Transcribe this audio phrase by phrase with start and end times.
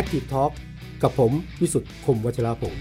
[0.00, 0.52] Active Talk
[1.02, 2.74] กับผมวิสุทธ์คมวัชราภง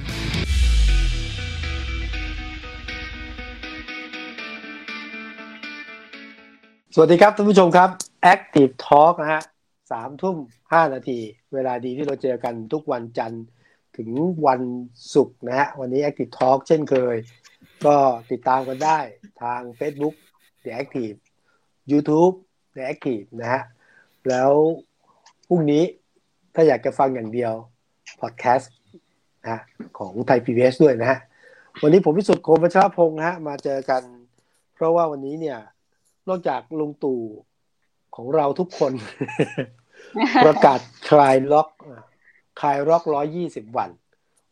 [6.95, 7.89] สวัสดีครับท่านผู้ชมครับ
[8.33, 9.41] Active Talk นะฮะ
[9.91, 10.37] สามทุ่ม
[10.71, 11.19] ห้านาที
[11.53, 13.43] เวลาดีที่เราเจอกันทุกวันจันทร์
[13.97, 14.09] ถึง
[14.47, 14.61] วัน
[15.13, 17.15] ศุกร์นะฮะวันนี้ Active Talk เช่นเคย
[17.85, 17.95] ก็
[18.31, 18.99] ติดตามกันได้
[19.41, 20.15] ทาง Facebook
[20.63, 21.17] The Active
[21.91, 22.35] YouTube
[22.75, 23.63] The Active นะฮะ
[24.29, 24.51] แล้ว
[25.49, 25.83] พรุ่งนี้
[26.53, 27.53] ถ้าอยากจะฟังอย่างเดียว
[28.21, 28.73] พอดแคสต์
[29.49, 29.59] นะ
[29.97, 31.19] ของไทย PBS ด้วยนะฮะ
[31.81, 34.01] วันนี้ผมพิสุทธิ์โคมประชาพงศ์ฮะมาเจอกัน
[34.75, 35.59] เพราะว่าวันนี้เนี่ย
[36.29, 37.21] นอกจากลุงตู่
[38.15, 38.93] ของเราทุกคน
[40.45, 41.67] ประกาศคลายล็อก
[42.59, 43.89] คลายล็อกร้อยี่สิบวัน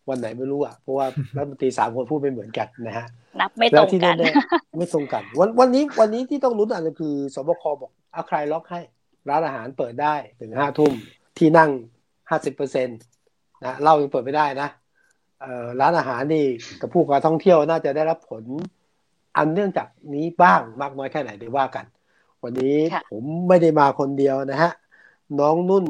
[0.10, 3.06] วันไหนไม่รู้อะเพราะว่ารัฐมนตรีสามคนพูดไม่เหมือนกันนะฮะ
[3.40, 4.16] นับไม่ตรงกัน
[4.78, 8.82] ไม่ตรงกัน วันวันนี้วันนี้ที่ต้องลุ้นอาจจะคือสบคบอกเอาคลายล็อกให้
[9.30, 10.94] ร้านอาหารเปิดได้ถึงห้าทุ่ม
[11.38, 11.72] ที่นั่ง
[12.30, 12.94] ห้าสิบเปอร์เซ็นต
[13.66, 14.70] นะเหล้ายังเปิดไม่ได้นะ
[15.42, 16.46] เอ่อร้านอาหารนี่
[16.82, 18.44] กับผู้การท่องเที่ยวน่าจะได้รับผล
[19.38, 21.86] อันเนื่องจากนี้บ้างมากน้อยแค่ไหนเดี๋ยวว่ากัน
[22.44, 22.78] วันนี้
[23.12, 24.72] ผมไม่ได้มาคนเดียวนะฮะ
[25.40, 25.86] น้องนุ่น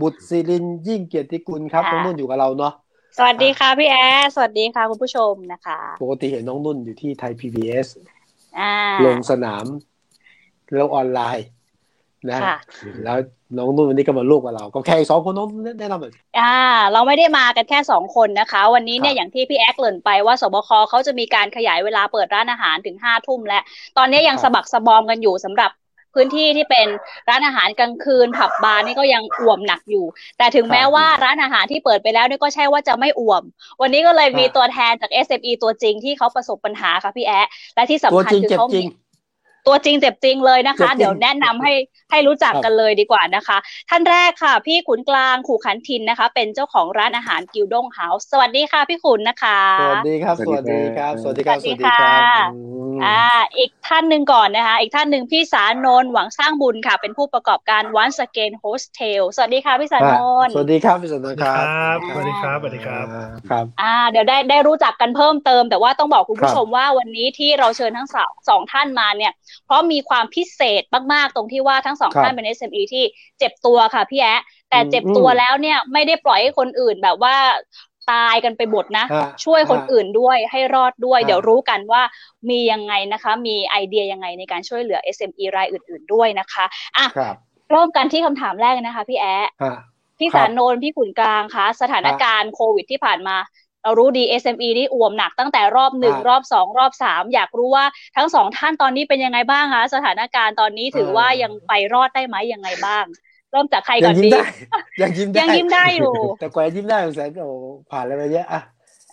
[0.00, 2.72] บุตรศิรินยิ่งเกียรติกุลครับ น้องนุ่นอยู่กับเราเนาะ
[3.18, 7.86] สวัสดีค่ะพี่แอร์สวัสดีค่ะคุณผู้ชมนะคะปกติเห็นน้องนุ่นอยู่ที่ไทย PBS
[9.04, 9.66] ลงสนาม
[10.74, 11.46] แล้วออนไลน์
[12.30, 12.40] นะ
[13.04, 13.18] แล้ว
[13.56, 15.48] น้องนุ่นวันนี้ก็มาลูกกับเรา ก็แค่สองคนน้อง
[15.80, 16.54] แนะนำหน่อยอ่า
[16.92, 23.62] เราไม่ได้มากันแค่สองคนนะคะ วันนี้เนี่ยอย่างที่พี่แอ๊กเลินไปว่าสบคเขาจะมีการขยายเวลาเปิดร้านอาหารถึงห้าทุ่มแล้ว
[23.96, 25.70] ตอนนี้ยังสะบักสะบอมกันอยู่สำหรับ
[26.14, 26.86] พื้นที่ที่เป็น
[27.28, 30.04] ร้านอาหารกลางคืนผับบาร์นี่ก็ยังอ่วมหนักอยู่
[30.38, 33.42] แต่ถึงแม้ว่าร้านอาหารที่เปิดไปแล้วนี่ก็ใช่ว่าจะไม่อ่วม
[33.80, 37.40] วันนี้ก็เลยมีตัวแทนจาก SME ตัวจริงที่เขาประสบปัญหาค่ะพี่แอ๊
[37.74, 38.66] และที่สำคัญคือเขา
[39.68, 41.72] ตัวจริงเจ็บจริงเลยนะคะ เดี๋ยวแนะนำให้
[42.10, 43.56] ให้รู้จักกันเลยดีกว่านะคะ
[43.90, 53.22] ท่านแรกค่ะ พี่ขุนกลางขุขันธินนะคะ เป็นเจ้าของร้านอาหาร Gyudon House สวัสดีค่ะ พี่ขุนนะคะ สวัสดีครับ สวัสดีครับ สวัสดีครับสวัสดีค่ะอ่า
[53.56, 60.12] อีกท่านหนึ่งก่อนนะคะ อีกท่านหนึ่งพี่ศานนท์หวังสร้างบุญค่ะ เป็นผู้ประกอบการ Once Again Hostel สวัสดีค่ะพี่ศานนท์
[60.46, 63.06] นสวัสดีครับพี่สานนครับสวัสดีครับสวัสดีครับ
[63.50, 68.08] ครับอ่าเดี๋ยวได้ได้รู้จักกันเพิ่มเติม แต่ว่าต้องบอกคุณผู้ชมว่าวันนี้ที่เราเชิญทั้ง
[68.48, 69.32] สองท่านมาเนี่ย
[69.66, 70.82] เพราะมีความพิเศษ
[71.12, 73.04] มากๆ ตรงที่ว่าทั้งสองท่านเป็น SME ที่
[73.38, 77.36] เจ็บตัวค่ะพี่แอะแต่เจ็บตัวแล้วเนี่ยไม่ได้ปล่อยให้คนอื่นแบบว่า
[78.10, 79.04] ตายกันไปหมดนะ
[79.44, 82.02] ช่วยคนอื่นด้วยให้รอดด้วย เดี๋ยวรู้กันว่า
[82.50, 86.64] มียังไงนะคะ มีไอเดียยังไงในการช่วยเหลือ SME รายอื่น ๆด้วยนะคะ
[86.96, 87.06] อะ
[87.70, 89.48] เริ่มกันที่คำถามแรกนะคะ พี่แอะ
[90.18, 93.36] พี่สารโนนพี่ขุนกลางคะสถานการณ์โควิดที่ผ่านมา
[93.82, 97.84] เรารู้ดี SME นี่อ่วมหนักตั้งแต่รอบหนึ่งรอบสองรอบสามอยากรู้ว่า
[98.16, 103.04] ทั้งสองท่านตอนนี้เป็นยังไงบ้างคะสถานการณ์ตอนนี้ถือว่ายังไปรอดได้ไหมยังไงบ้าง
[103.50, 104.30] เริ่มจากใครก่อนดี
[105.02, 107.50] ยังยิ้มได้ยังยิ้มได้อยู่ แต่กว่ายิ้มได้แสนโอ้
[107.90, 108.60] ผ่านอะไรไปเยอะอะ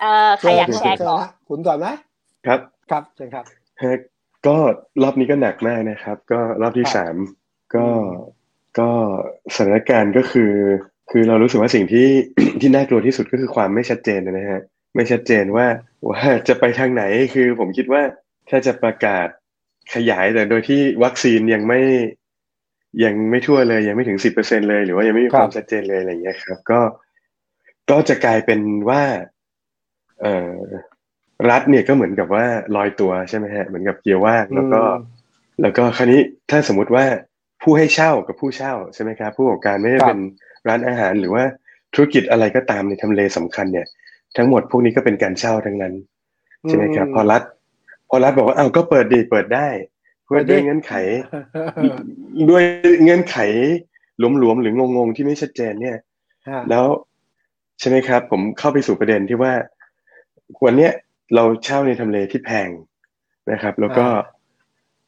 [0.02, 1.88] เออใครอยากแชร์ก่อนคุณก่อนไหม
[2.48, 2.60] ครับ
[2.92, 3.46] ครับเชิญครับ
[4.48, 4.56] ก็
[5.04, 7.16] รอบนี้ก็หนักมากนะครับ ก็รอบที่สาม
[7.76, 7.88] ก็
[8.80, 8.90] ก็
[9.56, 10.52] สถานการณ์ก็คือ
[11.12, 12.08] คือเรารู้สึกว่าสิ่งที่
[12.62, 14.62] ที่น่ากลัวที่สุดก็คือความไม่ชัดเจนนะฮะ
[14.96, 15.68] ไม่ชัดเจนว่า
[16.10, 18.02] ว่าจะไปทางไหนคือผมคิดว่า
[18.50, 19.28] ถ้าจะประกาศ
[19.94, 21.82] ขยายแต่โดยที่วัคซีนยังไม่
[23.04, 26.80] ยังไม่ทั่วเลยยังไม่ถึงสิบเปอร์เซ็นเลย หรือว่ายังไม่มีความชัดเจนเลยอะไรอย่างเงี้ยครับ ก็
[27.92, 29.04] ก็จะกลายเป็นว่า
[30.22, 30.60] เอ่อ
[31.50, 32.46] รัฐเนี่ยก็เหมือนกับว่า
[32.76, 34.82] ลอยตัวใช่ไหมฮะเหมือนกับเกียร์ว่างแล้วก็
[35.62, 37.06] แล้วก็คราวนี้ถ้าสมมุติว่า
[37.64, 40.20] ผู้ให้เช่ากับผู้เช่าใช่ไหมครับ ผู้ประกอบการไม่ได้เป็น
[40.68, 41.44] ร้านอาหารหรือว่า
[41.94, 43.88] ธุรกิจอะไรก็ตามในทำเลสำคัญเนี่ย
[44.38, 45.94] ทั้งหมดพวกนี้ก็เป็นการเช่าทั้งนั้น
[46.68, 47.44] ใช่ไหมครับ พอรัฐ
[48.10, 49.68] พอรัฐบอกว่าอ้าวก็เปิดดีเปิดได้
[50.26, 50.94] เพื่อด้วยเงื่อนไข
[52.50, 52.64] ด้วย
[53.04, 53.38] เงื่อนไข
[54.20, 55.98] หลวมๆหรืองงๆที่ไม่ชัดเจนเนี่ย
[56.70, 56.86] แล้ว
[57.80, 59.54] ใช่ไหมครับ ผมเข้าไปสู่ประเด็นที่ว่า
[60.66, 60.92] วันเนี้ย
[61.36, 62.70] เราเช่าในทำเลที่แพง
[63.52, 64.06] นะครับ แล้วก็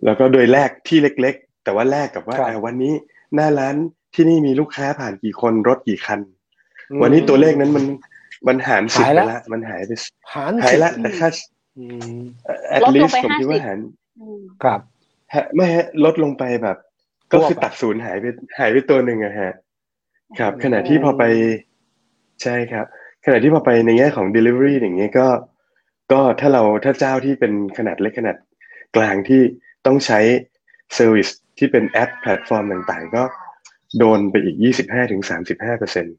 [0.05, 2.93] แล้วก็โดยแรกที่เล็ก ๆ แต่ว่าแลกกับว่าวันนี้
[3.35, 3.75] หน้าร้าน
[4.17, 6.19] ที่นี่มีลูกค้าผ่านกี่คนรถกี่คัน
[7.01, 7.85] วันนี้ตัวเลขนั้นมัน
[8.47, 9.91] มันหารสิบไปละมันหายไป
[10.63, 11.29] หายละแต่ค่า
[12.75, 13.79] at least ผมคิดว่าหาร
[14.63, 14.79] ครับ
[15.55, 16.77] ไม่ฮะลดลงไปแบบ
[17.31, 18.25] ก็คือตัดศูนย์หายไป
[18.59, 19.53] หายไปตัวหนึ่งอะฮะ
[20.39, 21.23] ครับ ขณะที่พอไป
[22.43, 22.85] ใช่ครับ
[23.25, 25.27] ขณะที่พอไปในแง่ของ delivery อย่างเงี้ยก็
[26.11, 28.37] ก็ถ้าเราถ้าเจ้าที่เป็นขนาดเล็กขนาด
[28.95, 29.41] กลางที่
[29.85, 30.19] ต้องใช้
[30.95, 31.27] service
[31.57, 33.23] ที่เป็นแอปแพลตฟอร์มต่างๆ ก็
[33.99, 36.15] โดนไปอีกยี่สิบห้าถึงสามสิบห้าเปอร์เซ็นต์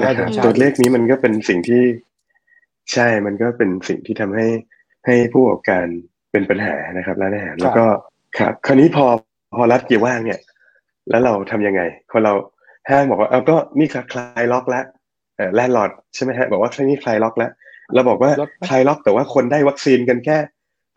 [0.00, 1.82] นะครับตัวเลขนี้มันก็เป็นสิ่งที่
[2.92, 4.46] ใช่มันก็เป็นสิ่งที่ทำให้
[5.06, 5.86] ให้ผู้ประกอบการ
[6.32, 7.84] เป็นปัญหานะครับร้านอาหารแล้วก็
[8.38, 9.06] ครับ คราวนี้พอ
[9.56, 10.40] พอรัฐเกียร์ว่างเนี่ย
[11.10, 12.32] แล้วเราทำยังไงพอเรา
[12.90, 14.84] ห้างบอกว่าเอาก็นี่คลายล็อกแล้ว
[15.36, 17.50] เออ landlord ใช่ไหมฮะบอกว่านี่คลายล็อกแล้ว
[17.94, 18.30] เราบอกว่า
[18.68, 20.38] คลายล็อกแต่ว่าคนได้วัคซีนกันแค่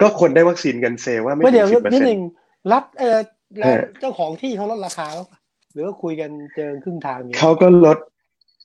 [0.01, 2.29] ก็คนได้วัคซีนกันเซว่าไม่ไม่ถึงสิบเปอร์นิดเซ็นต์เดี๋ยวนิดหนึ่ง
[2.71, 3.17] รัฐเออ
[3.59, 5.36] แล้วเออเจ้าของที่เขาลดราคาแล้วปะห
[5.77, 7.97] รือว่าคุยกันเจอครึ่งทางเนี่ยเขาก็ลด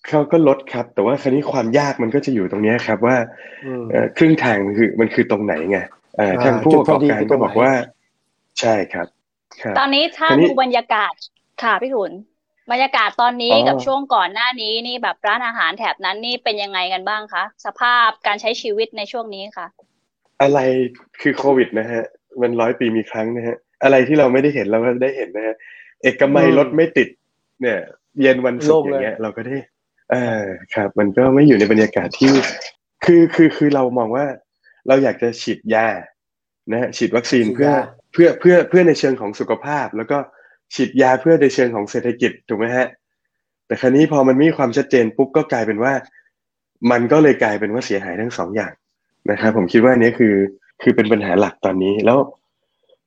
[0.08, 3.16] เขาก็ลดครับ แต่ว่าคราวนี้ความยากมันก็จะอยู่ตรงเนี้ยครับ ว่า
[3.66, 5.78] อืมเอ่อครึ่งทางมันคือมันคือตรงไหนไง
[6.16, 7.72] เอ่ออ่าทางผู้ประกอบการจุดพอดีคือตรงไหนก็บอกว่า
[8.60, 9.06] ใช่ครับ
[9.62, 11.12] ครับตอนนี้ถ้าทีนี้ดูบรรยากาศ
[11.62, 12.12] ค่ะพี่ขุน
[12.72, 19.66] บรรยากาศตอนนี้อ๋อกับช่วงก่อนหน้านี้นี่แบบร้านอาหารแถบนั้นนี่เป็นยังไงกันบ้างคะสภาพการใช้ชีวิตในช่วงนี้ค่ะ
[20.42, 20.58] อะไร
[21.20, 22.02] คือโควิดนะฮะ
[22.40, 25.56] มันร้อยปีมีครั้งนะฮะ อะไรที่เราไม่ได้เห็นเราก็ได้เห็นนะฮะ
[26.02, 27.08] เอกมัยอืมรถไม่ติด
[27.60, 27.78] เนี่ย
[28.20, 29.56] เย็นวันศุกร์โล่งอเลยย่างเงี้ย เราก็ได้
[30.10, 30.44] เออ
[30.74, 32.32] ครับ มันก็ไม่อยู่ในบรรยากาศที่
[33.04, 34.26] คือคือคือเรามองว่า
[34.88, 35.88] เราอยากจะฉีดยา
[36.70, 37.76] นะฮะฉีดวัคซีนฉีดเพื่อยา
[38.12, 40.18] เพื่อเพื่อเพื่อในเชิงของสุขภาพ แล้วก็
[40.74, 42.86] ฉีดยาเพื่อในเชิงของเศรษฐกิจถูกไหมฮะ
[43.66, 45.92] แต่คราวนี้พอมันไม่มีความชัดเจนปุ๊บก็กลายเป็นว่า
[46.90, 48.72] มันก็เลยกลายเป็นว่าเสียหายทั้งสองอย่าง
[49.30, 50.34] นะครับผมคิดว่าอันนี้คือ
[50.82, 52.18] คือเป็นปัญหาหลักตอนนี้แล้ว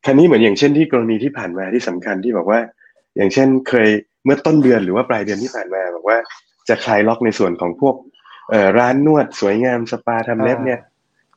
[0.06, 2.59] คราวนี้เหมือนอย่างเช่นที่กรณีที่ผ่านมาที่สำคัญที่บอกว่า
[3.17, 3.89] อย่างเช่นเคย
[4.25, 6.17] เมื่อต้นเดือนหรือว่าปลายเดือนที่ผ่านมาบอกว่า
[6.69, 7.95] จะคลายล็อกในส่วนของพวก
[8.50, 10.79] เอ่อร้านนวดสวยงามสปาทำเล็บเนี่ย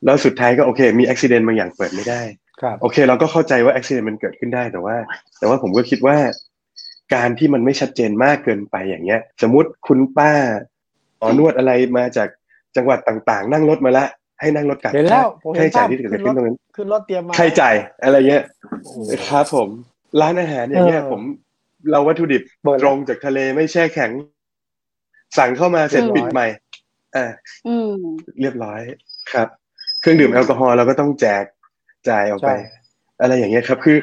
[0.05, 2.21] แล้วสุดท้ายก็โอเค มีอุบิเหตุบางอย่างเปิดไม่ได้
[2.61, 4.95] ครับโอเค เราก็เข้าใจว่าอุบิเหตุมันเกิดขึ้นได้แต่ว่า
[5.39, 6.17] แต่ว่าผมก็คิดว่า
[7.15, 10.31] การที่มันไม่ชัดเจนมากเกินไปอย่างเงี้ย สมมติคุณป้า
[11.17, 12.27] หมอนวดอะไรมาจาก
[12.75, 14.05] จังหวัดต่างๆ นั่งรถมาละ
[14.41, 18.43] ให้นั่งรถกลับเห็นแล้วผมค่าเห็นใช้จ่าภายพที่เกิดขึ้นรขึ้ถนตรงนั้นขึ้นรถเตรียมมาใครจ่ายอะไรเงี้ย
[18.83, 18.97] โอ้โห
[19.29, 19.69] ครับผม
[20.21, 21.21] ร้านอาหารอย่างเงี้ยเออผม
[21.91, 24.11] เราวัตถุดิบเปิดตรงจากทะเลไม่แช่แข็ง
[25.37, 26.47] สั่งเข้ามาเสร็จเรียบร้อยปิดใหม่
[27.15, 27.25] อ่า
[27.67, 27.91] อืม
[28.41, 28.81] เรียบร้อย
[29.31, 29.47] ครับ
[29.99, 31.43] เครื่องดื่มแอลกอฮอล์เราก็ต้องแจก
[32.09, 32.55] จ่ายออกไปใช่
[33.21, 33.97] อะไรอย่างเงี้ยครับ คือ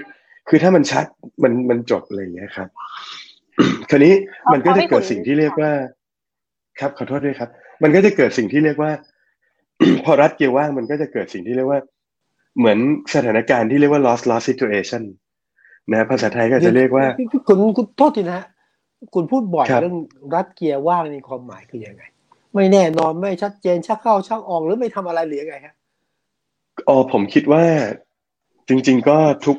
[0.49, 1.05] คือถ้ามันชัด
[1.43, 2.69] มันมันจบอะไรอย่างเงี้ยครับ
[3.91, 4.15] คราวนี้
[4.53, 5.73] มันก็จะเกิดสิ่งที่เรียกว่า
[6.81, 7.51] ครับขอโทษด้วยครับ
[7.83, 8.93] มันก็จะเกิดสิ่งที่เรียกว่า
[10.05, 11.81] พอรัฐเกียร์ว่างมันก็จะเกิดสิ่งที่เรียกว่า
[12.59, 12.79] เหมือน
[13.15, 15.03] สถานการณ์ที่เรียกว่า loss loss situation
[15.93, 17.07] นะภาษาไทยก็จะเรียกว่า
[17.49, 18.47] คุณคุณโทษทีนะฮะ
[19.15, 19.97] คุณพูดบ่อยครับเรื่อง
[20.35, 22.03] รัฐเกียร์ว่างในความหมายคือยังไง
[22.55, 25.75] ไม่แน่นอนไม่ชัดเจนชักเข้าชักออกหรือไม่ทำอะไรหรือยังไงฮะ
[26.89, 27.65] อ๋อผมคิดว่า
[28.69, 29.57] จริง ๆ ก็ทุก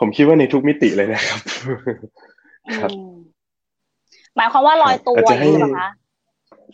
[0.00, 1.40] ผมคิดว่าในทุกมิติเลยนะครับ
[2.76, 3.14] ครับอืม
[4.36, 5.88] หมายความว่าลอยตัวอาจอจะย่างให้นี้เหรอคะ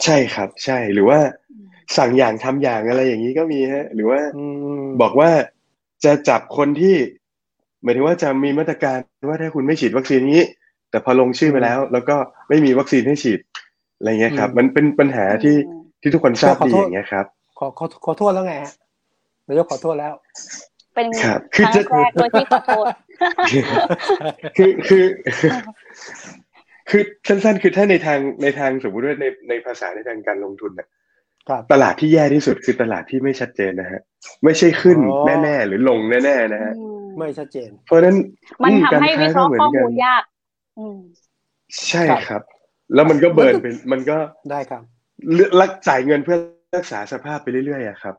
[0.05, 1.19] ใช่ครับ ใช่หรือว่า
[1.97, 4.45] สั่งอย่างทำอย่างอะไรอย่างนี้ก็มีฮะ หรือว่าอื
[4.81, 5.31] มบอกว่า
[6.05, 6.97] จะจับคนที่
[7.83, 8.99] หมายถึงว่าจะมีมาตรการ
[9.29, 10.43] ว่าถ้าคุณไม่ฉีดวัคซีนนี้
[10.91, 12.17] แต่พอลงชื่อไปแล้ว แล้วก็
[12.49, 13.41] ไม่มีวัคซีนให้ฉีด
[13.99, 17.27] อะไรเงี้ยครับ มันเป็นปัญหาที่อืมที่ทุกคนทราบขอดีโทษอย่างเงี้ยครับ
[17.59, 18.73] ขอขอขอโทษแล้วไงฮะ
[19.49, 20.13] นายกขอโทษแล้ว
[20.95, 22.87] เป็นครับคคือรั้งจะแรกโดยที่ขอโทษ
[24.57, 25.05] คือคือ
[26.91, 30.89] คือสั้นๆ คือถ้าในทางในทางสมมติว่าในในภาษาในทางการลงทุนน่ะ
[31.49, 34.01] ครับตลาดที่แย่ที่สุดคือตลาดที่ไม่ชัดเจนนะฮะ
[34.45, 38.17] ไม่ใช่ขึ้นอ๋อแน่ๆ หรือลงแน่ๆนะฮะอืม ไม่ชัดเจน เพราะฉะนั้น
[38.63, 40.23] มันอืทำให้กวิค้เคราะห์ก็หมืนข้อกันมูลยาก
[40.79, 40.99] อืม
[41.89, 42.43] ใช่ครับครับ
[42.95, 44.17] แล้วมันก็เบิร์นเป็นมันก็
[44.51, 44.83] ได้ครับ
[45.35, 46.39] เลือกรักจ่ายเงินเพื่อ
[46.77, 48.15] รักษาสภาพไปเรื่อยๆอะครับ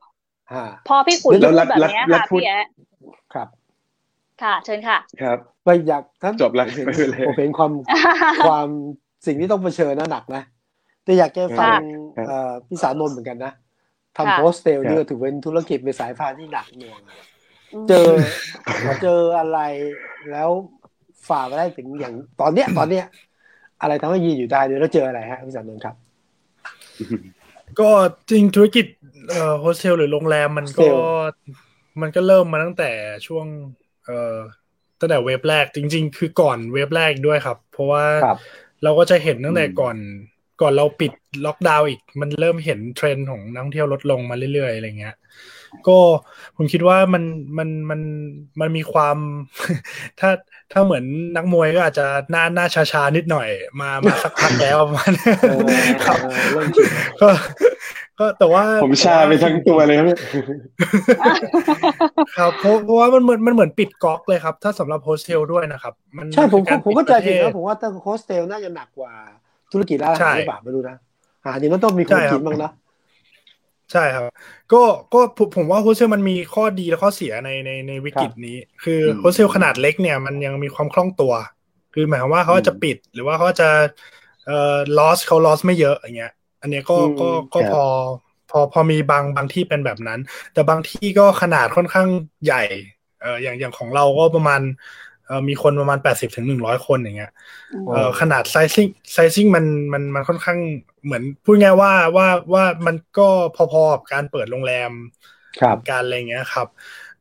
[0.52, 2.68] ฮ่าพอพี่ขุนแล้พูวดรัฐแบบเนี้ยรัฐค่ะพูดพี่แอะ
[3.34, 3.48] ครับ
[4.44, 7.72] ค่ะ เชิญค่ะ ครับไม่อยากท่านจบแล้วผมเห็นไม่เป็นไรผมเห็นความ
[8.48, 8.68] ความ
[9.26, 10.44] สิ่งที่ต้องเผชิญนะหนักนะ
[11.04, 11.74] แต่อยากจะฟัง
[12.18, 13.54] ครับเอ่อพี่สานนท์เหมือนกันนะ
[14.26, 17.10] ค่ะทำโฮสเทลนี่ครับก็ถือเป็นธุรกิจเป็นสายพานที่หนักหน่วงม
[17.90, 18.08] เจอ
[19.04, 19.60] เจออะไร
[20.32, 20.50] แล้ว
[21.28, 23.06] ฝ่ามาได้ถึงอย่างตอนเนี้ย ตอนเนี้ย
[23.82, 25.96] อะไรทำให้ยืนอยู่ได้เดี๋ยวเราเจออะไรฮะพี่สานนท์ครับ
[27.80, 27.90] ก็
[28.30, 28.86] จริงธุรกิจ
[29.32, 30.98] เอ่อโฮสเทลหรือโรงแรมมันก็โฮสเทล
[32.02, 32.92] มันก็เริ่มมาตั้งแต่
[33.28, 33.46] ช่วง
[34.06, 34.38] เอ่อ
[35.00, 38.38] ตั้งแต่ wave แรกจริง ๆ คือก่อน wave แรกอีกด้วยครับ เพราะว่าครับ
[38.84, 39.98] เราก็จะเห็นตั้งแต่อืมก่อน
[40.62, 41.12] ก่อนเราปิด
[41.46, 45.16] ล็อกดาวน์อีก มันเริ่มเห็นเทรนด์ของนักท่องเที่ยวลดลงมาเรื่อยๆอะไรเงี้ย
[45.88, 46.00] ก็
[46.58, 47.24] ผมคิดว่ามัน
[47.58, 48.02] มันมัน
[48.62, 49.18] มันมีความ
[50.20, 50.30] ถ้า
[50.72, 51.04] ถ้าเหมือน
[51.36, 53.48] นักมวยก็อาจจะหน้าหน้าชาๆนิดหน่อย
[53.82, 55.12] มามาสักพักแล้วประมาณ
[55.44, 55.52] เออ
[56.04, 56.90] ครับเออเริ่มชิน
[57.22, 57.30] ก็
[58.20, 60.20] ก็แต่ว่าผมชาไปทั้งตัวเลยครับเนี่ย
[62.36, 69.14] ครับเพราะเพราะว่ามันเหมือนมันเหมือนปิดก๊อกเลยครับ ถ้าสำหรับโฮสเทลด้วยนะครับมันใช่ผมนคือารผมก็ปิดใจผิดประเทนะศผมว่าถ้าโฮสเทลน่าจะหนักกว่า
[69.72, 70.96] ธุรกิจร้านอาใช่หารหรือเปล่าไม่รู้นะ
[71.44, 72.70] อาหารนี่มันต้องมีคนครักิบนบ้างนะใช่ครับ
[73.94, 74.26] ใช่ครับ
[74.72, 74.78] ก็
[75.14, 81.34] ก็ผมผมว่าโฮสเทลมันมีข้อดีและข้อเสียในในในวิกฤตนี้ คืออมโฮสเทลขนาดเล็กเนี่ยมันยังมีความคล่องตัว
[81.94, 83.70] คือหมายความว่าเขาจะปิดหรือว่าเขาจะ
[84.46, 86.32] เอ่อ loss เขา loss ไม่เยอะอย่างเงี้ย
[86.62, 87.84] อันเนี้ยก็อืมก็ก็ครับพอ
[88.50, 90.20] พอพอมีบางบางที่เป็นแบบนั้น
[90.54, 92.08] แต่บางที่ก็ขนาดค่อนข้าง
[92.44, 92.62] ใหญ่
[93.20, 94.72] เอ่ออย่างอย่างของเราก็ประมาณเอ่อ
[95.48, 97.32] มีคนประมาณแปดสิบถึงหนึ่งร้อยคนอย่างเงี้ย
[97.90, 100.60] เอ่อขนาดไซซิ่งไซซิ่งมันมันมันค่อนข้าง
[101.06, 104.92] เหมือนพูดง่ายว่าว่าว่ามันก็พอๆกับการเปิดโรงแรม
[105.60, 106.68] ครับการอะไรเงี้ยครับ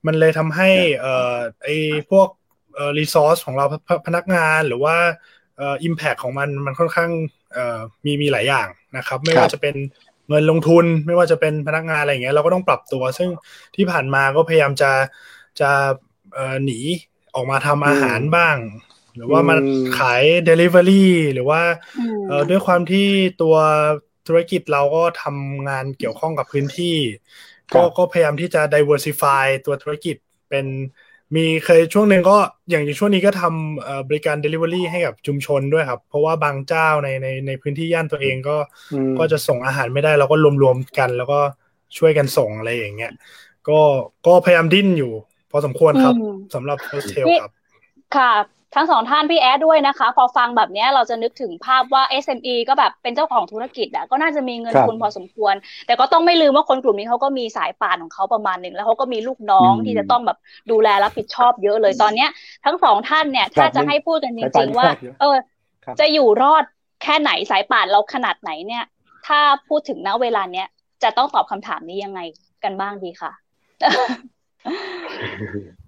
[0.07, 0.69] มันเลยทำให้
[1.01, 1.69] เอ่อไอ
[2.11, 2.29] พวก
[2.75, 4.97] เอ่อรีซอสของเราพพนักงานหรือว่า
[5.57, 7.11] เอ่ออิมแพคของมันมันค่อนข้าง
[7.53, 9.75] เอ่อมีมีหลายอย่างนะครับ ไม่ว่าจะเป็น
[10.29, 13.31] เงินลงทุนไม่ว่าจะเป็นพนักงานอะไรอย่างเงี้ยเราก็ต้องปรับตัว ซึ่ง
[13.77, 14.93] ที่ผ่านมาก็พยายามจะ
[15.61, 15.71] จะ
[16.35, 16.79] เอ่อหนี
[17.35, 18.57] ออกมาทำอาหารบ้าง
[19.17, 20.93] หรือว่ามาอืมขาย Delivery
[21.35, 21.61] หรือว่า
[21.97, 23.07] อืมเอ่อด้วยความที่
[23.43, 23.57] ตัว
[24.27, 26.97] ธุรกิจเราก็ทำงานเกี่ยวข้องกับพื้นที่
[27.73, 30.17] ครัก็บก็พยายามที่จะ diversify ตัวธุรกิจ
[30.51, 30.67] เป็น
[31.37, 32.37] มีเคยช่วงหนึ่งก็
[32.71, 38.57] อย่างช่วงนี้ก็ทำเอ่อบริการ Delivery ให้กับชุมชนด้วยครับ เพราะว่าบางเจ้าในในในพื้นที่ย่านตัวเองก็
[38.91, 41.41] อืมก็จะส่งอาหารไม่ได้เราก็รวมๆกัน แล้วก็
[41.99, 43.13] ช่วยกันส่งอะไรอย่างเงี้ย
[43.69, 43.81] ก็
[44.27, 45.13] ก็พยายามดิ้นอยู่
[45.53, 47.53] พอสมควรครับอืมสำหรับโฮสเทลนี่ครับ
[48.17, 48.33] ค่ะ
[48.75, 55.55] ทั้งสองท่านพี่แอดด้วยนะคะ พอฟังแบบเนี้ยเราจะนึกถึงภาพว่า SME ก็แบบเป็นเจ้าของธุรกิจอะก็น่าจะมีเงินครับทุนพอสมควร
[55.87, 60.39] แต่ก็ต้องไม่ลืมว่าคนกลุ่มนี้เขาก็มีสายป่านของเขาประมาณหนึ่งแล้วเขาก็มีลูกน้องอืมที่จะต้องแบบ
[60.71, 62.31] ดูแลรับผิดชอบเยอะเลยตอนเนี้ย
[62.65, 65.37] ทั้งสองท่านเนี่ยครับถ้าจะให้พูดกันจสายป่ารินงๆว่าชอบเยอะเออ
[65.85, 66.65] ครับจะอยู่รอด
[67.03, 68.85] แค่ไหนสายป่านเราขนาดไหนเนี่ย
[69.27, 70.67] ถ้าพูดถึงณเวลาเนี้ย
[71.03, 72.21] จะต้องตอบคำถามนี้ยังไง
[72.65, 73.33] กันบ้างดีค่ะ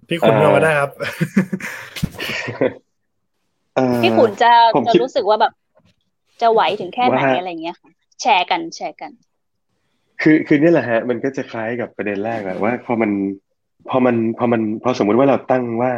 [0.07, 0.91] พี่คุณเอ่อก็มาได้ครับ
[3.75, 5.53] เอ่อพี่ขุนจะผมจะคิดรู้สึกว่าแบบ
[6.41, 7.89] จะไหวถึงแค่ไหนว่าอะไรเงี้ยค่ะ
[8.21, 9.11] แชร์กันแชร์กัน
[10.21, 13.11] คือคือเนี่ยแหละฮะ มันก็จะคล้ายกับประเด็นแรกแหละว่าพอมัน
[13.89, 15.93] พอมันพอมันพอสมมุติว่าเราตั้งว่า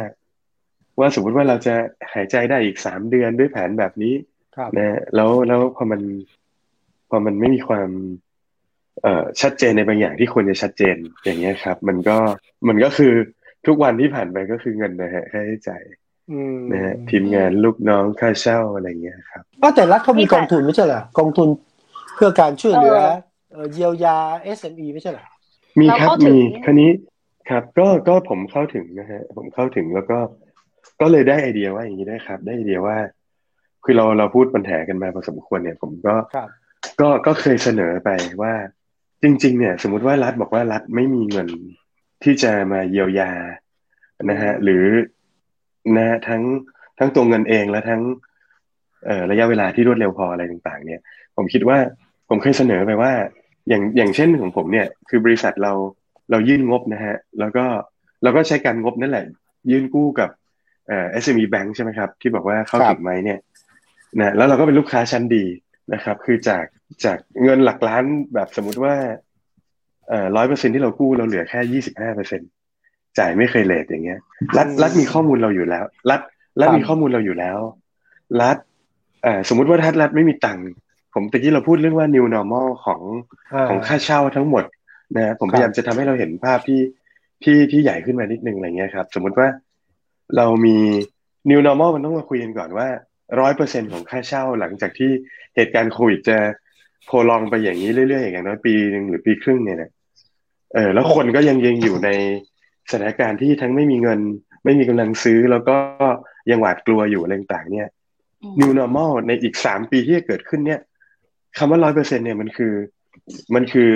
[1.00, 1.74] ว่าสมมุติว่าเราจะ
[2.12, 4.14] หายใจได้อีกสามเดือนด้วยแผนแบบนี้
[4.56, 6.00] ครับนะฮะแล้วแล้วพอมัน
[7.10, 8.27] พอมันไม่มีความเอ่อ
[9.40, 12.16] ชัดเจนในบางอย่างที่ควรจะชัดเจนอย่างเงี้ยครับ มันก็
[12.68, 13.12] มันก็คือ
[13.66, 15.82] ทุกวันที่ผ่านไปก็คือเงินนะฮะค่าใช้จ่าย
[16.30, 21.48] อืมนะฮะทีมงานลูกน้องค่าเช่าอะไรเงี้ยครับอ้าวแต่รัฐเขามีนี่ค่ะกองทุนไม่ใช่เหรอกองทุน
[22.14, 22.98] เพื่อการช่วยเหลือ
[23.52, 24.18] เออเอ่อเยียวยา
[24.58, 25.24] SME ไม่ใช่เหรอ
[25.80, 26.90] มีเราครับเข้าถึงมีคันนี้
[27.50, 30.18] ครับ ก็ก็ผมเข้าถึงนะฮะผมเข้าถึงแล้วก็
[31.00, 32.96] ก็เลยได้ไอเดียว่าอย่างนี้ได้ครับ ได้ไอเดียว่า
[33.84, 36.48] คือเราเราพูดปัญหากันมาพอสมควรเนี่ย ผมก็ครับ
[37.00, 38.10] ก็ก็เคยเสนอไป
[38.42, 38.52] ว่า
[39.22, 41.48] จริง ๆ เนี่ย สมมุติว่ารัฐบอกว่ารัฐไม่มีเงิน
[42.24, 43.30] ที่จะมาเยียวยา
[44.30, 44.84] นะฮะหรือ
[45.96, 46.42] นะฮะทั้ง
[46.98, 48.02] ทั้งตัวเงินเองและทั้ง
[49.06, 51.00] เอ่อระยะเวลาที่รวดเร็วพออะไรต่างๆ เนี่ย
[51.36, 51.78] ผมคิดว่า
[52.28, 53.12] ผมเคยเสนอไปว่า
[53.68, 55.72] อย่างอย่างเช่นของผมเนี่ย คือบริษัทเรา
[56.30, 57.64] เรายื่นงบนะฮะแล้วก็
[58.22, 59.24] เราก็ใช้การงบนั่นแหละ
[59.70, 60.30] ยื่นกู้กับ
[60.88, 63.38] เอ่อ SME Bank ใช่ไหมครับ ที่บอกว่าเข้าครับถึงไหมเนี่ย
[64.18, 65.44] นะแล้วเราก็เป็นลูกค้าชั้นดี
[65.94, 66.64] นะครับ คือจาก
[67.04, 68.04] จากเงินหลักล้าน
[68.34, 68.94] แบบสมมุติว่า
[70.08, 72.40] เอ่อร้อยเปอร์เซ็นที่เรากู้เราเหลือแค่ยี่สิบห้าเปอร์เซ็น
[73.18, 74.20] จ่ายไม่เคยเลทอย่างเงี้ย
[74.56, 76.20] รัฐรัฐมีข้อมูลเราอยู่แล้ว รัฐ
[76.60, 77.58] รัฐครับมีข้อมูลเราอยู่แล้ว
[78.42, 78.56] รัฐ
[79.22, 80.66] เอ่อสมมุติว่าถ้ารัฐไม่มีตังค์
[81.14, 84.64] ผมตะกี้เราพูดเรื่องว่า new normal ของาของค่าเช่าทั้งหมด
[85.16, 86.80] นะฮะผมครับพยายามจะทำให้เราเห็นภาพที่
[87.44, 89.48] ที่ที่ใหญ่ขึ้นมานิดนึงอะไรเงี้ยครับ สมมุติว่า
[90.36, 90.76] เรามี
[91.50, 92.88] new normal มันต้องมาคุยกันก่อนว่า
[93.40, 95.10] ร้อยเปอร์เซ็นของค่าเช่าหลังจากที่
[95.58, 96.38] เหตุการณ์โควิดจะ
[97.06, 99.90] โพลองไปอย่างนี้เรื่อยๆอย่างน้อยปีหนึ่งหรือปีครึ่งเนี่ยนะ
[100.74, 102.10] เออแล้วคนก็ยังยังอยู่ใน
[102.90, 104.20] สถานการณ์ที่ทั้งไม่มีเงิน
[104.64, 105.76] ไม่มีกำลังซื้อแล้วก็
[106.50, 107.88] ยังหวาดกลัวอยู่อะไรต่างๆเนี่ย
[108.42, 110.80] อืม new normal ในอีกสามปีที่จะเกิดขึ้นเนี่ย
[111.58, 112.74] คำว่าร้อยเปอร์เซ็นเนี่ยมันคือ
[113.54, 113.90] มันคือ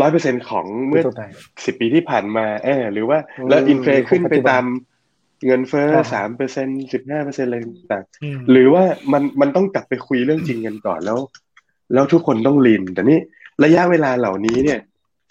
[0.00, 1.24] ร้อยเปอร์เซ็นของเมื่อตรงไหน
[1.64, 4.64] สิบปีที่ผ่านมาเออหรือว่าอืมแล้ว inflate ขึ้นไปของปัจจุบันตาม
[5.46, 7.56] เงินเฟ้อครับสามเปอร์เซ็นสิบห้าเปอร์เซ็นอะไร
[7.92, 11.18] ต่างอืมๆหรือว่ามันมันต้องกลับไปคุยเรื่องจริงกันก่อนแล้ว
[11.94, 13.18] แล้วทุกคนต้อง lean แต่นี่
[13.64, 14.80] ระยะเวลาเหล่านี้เนี่ย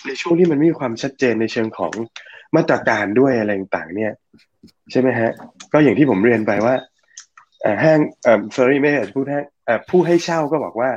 [0.05, 1.93] ในช่วงที่มันไม่มีความชัดเจนในเชิงของ
[2.55, 4.13] มาตรการด้วยอะไรต่างๆเนี่ย
[4.91, 5.31] ใช่ไหมฮะ
[5.73, 6.75] ก็อย่างที่ผมเรียนไปว่า
[7.61, 10.89] เอ่อห้างเอ่อ sorry ไม่ใช่ผู้ให้เอ่อผู้ให้เช่าก็บอกว่า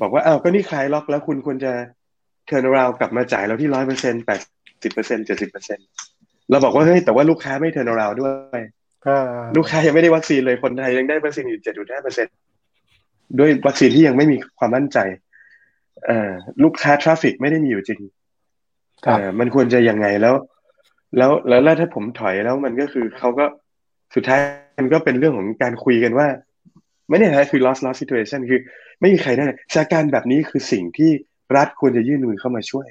[0.00, 1.72] บอกว่าอ้าวก็นี่คลายล็อกแล้วคุณควรจะ
[2.48, 4.40] turn around กลับมาจ่ายเราที่ร้อยเปอร์เซ็นแปด
[4.82, 5.78] สิบเปอร์เซ็นเจ็ดสิบเปอร์เซ็น
[6.50, 8.60] เราบอกว่าเฮ้ยแต่ว่าลูกค้าไม่ turn around ด้วย
[9.06, 9.20] อ่า
[9.56, 12.26] ลูกค้ายังไม่ได้วัคซีนเลยคนไทยยังได้วัคซีนอยู่เจ็ดจุดห้าเปอร์เซ็น
[13.38, 14.98] ด้วยวัคซีนที่ยังไม่มีความมั่นใจ
[16.06, 16.30] เอ่อ
[16.64, 18.00] ลูกค้าทราฟิกไม่ได้มีอยู่จริง
[19.04, 20.34] ครับเอ่อมันควรจะยังไงแล้ว
[21.18, 23.44] แล้ว แล้วแล้วถ้าผมถอยแล้วมันก็คือเขาก็
[24.14, 24.40] สุดท้าย
[24.82, 26.28] มันก็เป็นเรื่องของการคุยกันว่า
[27.10, 28.60] ไม่ได้นะคือ loss loss situation คือ
[29.00, 31.10] ไม่มีใครได้สถานการณ์แบบนี้คือสิ่งที่
[31.56, 32.88] รัฐควรจะยื่นมือเข้ามาช่วย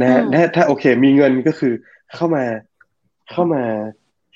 [0.00, 1.72] นะฮะอืมถ้าถ้าโอเค มีเงินก็คือ
[2.14, 2.44] เข้ามา
[3.30, 3.62] เข้ามา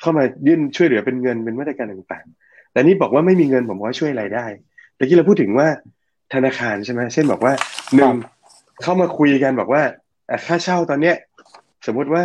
[0.01, 4.47] เข้ามายื่นช่วยเหลือเป็นเงินเป็นมาตรการต่างๆ แต่นี่บอกว่าไม่มีเงินผมว่าช่วยอะไรได้
[4.97, 5.69] แต่ที่เราพูดถึงว่า
[6.35, 7.53] ธนาคารใช่ไหมเช่นบอกว่า
[7.95, 8.15] หนึ่ง
[8.83, 9.83] เข้ามาคุยกันบอกว่า
[10.31, 11.17] อะค่าเช่าตอนเนี้ย
[11.87, 12.23] สมมุติว่า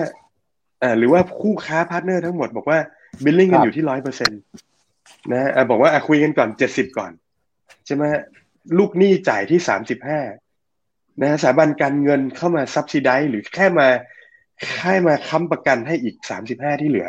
[0.82, 2.80] อ่าหรือว่าคู่ค้า partner ทั้งหมดบอกว่า
[3.24, 4.36] billing กันคนรับอยู่ที่ร้อยเปอร์เซ็นต์
[5.32, 7.12] นะฮะอะบอกว่าอะคุยกันก่อนเจ็ดสิบก่อน
[7.86, 8.22] ใช่ไหมฮะ
[8.78, 10.20] ลูกหนี้จ่ายที่สามสิบห้า
[11.22, 13.88] นะฮะสถาบันการเงินเข้ามา subsidize หรือแค่มา
[14.72, 17.08] แค่มาค้ำประกันให้อีกสามสิบห้าที่เหลือ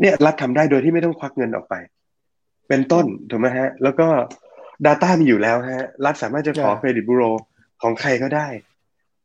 [0.00, 1.74] เนี่ยรัฐทำได้โดยที่ไม่ต้องควักเงินออกไป
[2.68, 4.08] เป็นต้นถูกไหมฮะ แล้วก็
[4.86, 7.22] Data มีอยู่แล้วฮะ รัฐสามารถจะขออ่าเครดิตบูโร
[7.82, 8.48] ของใครก็ได้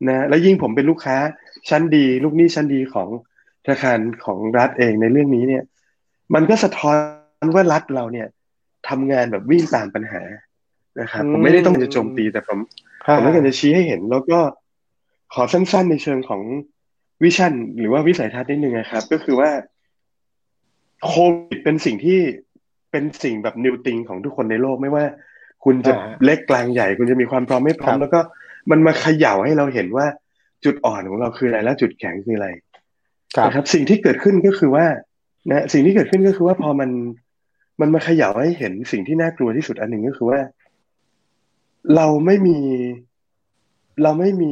[0.07, 1.17] นะแล้วยิ่งผมเป็นลูกค้า
[1.69, 3.09] ชั้นดี ลูกหนี้ชั้นดีของ
[3.65, 5.63] ธนาคารของรัฐเองในเรื่องนี้เนี่ย
[6.33, 6.91] มันก็สะท้อ
[7.43, 8.27] นว่ารัฐเราเนี่ย
[8.89, 10.21] ทำงานแบบวิ่งตามปัญหา
[10.99, 12.59] นะครับผมไม่ได้ต้องจะโจมตีแต่ผม
[13.15, 14.39] ผมต้องการจะชี้ให้เห็น แล้วก็
[15.33, 16.41] ขอสั้นๆในเชิงของ
[17.23, 19.49] วิชั่นหรือว่าวิสัยทัศน์นิดนึงนะครับ ก็คือว่า
[21.05, 21.13] โค
[21.47, 22.19] วิดเป็นสิ่งที่
[22.91, 25.03] เป็นสิ่งแบบนิวติงของทุกคนในโลกไม่ว่า
[25.63, 28.19] คุณจะอ่าเล็กกลางใหญ่ คุณจะมีความพร้อมไม่พร้อคมรับแล้วก็
[28.71, 30.05] มันมาเขย่าให้เราเห็นว่า
[30.65, 32.47] จุดอ่อนของเราคืออะไรและจุดแข็งคืออะไร
[33.35, 34.85] ครับนะครับ สิ่งที่เกิดขึ้นก็คือว่า
[35.49, 36.89] นะสิ่งที่เกิดขึ้นก็คือว่าพอมัน
[37.81, 40.39] มันมาเขย่าให้เห็นสิ่งที่น่ากลัวที่สุดอันหนึ่งก็คือว่า
[41.95, 42.57] เราไม่มี
[44.03, 44.51] เราไม่มี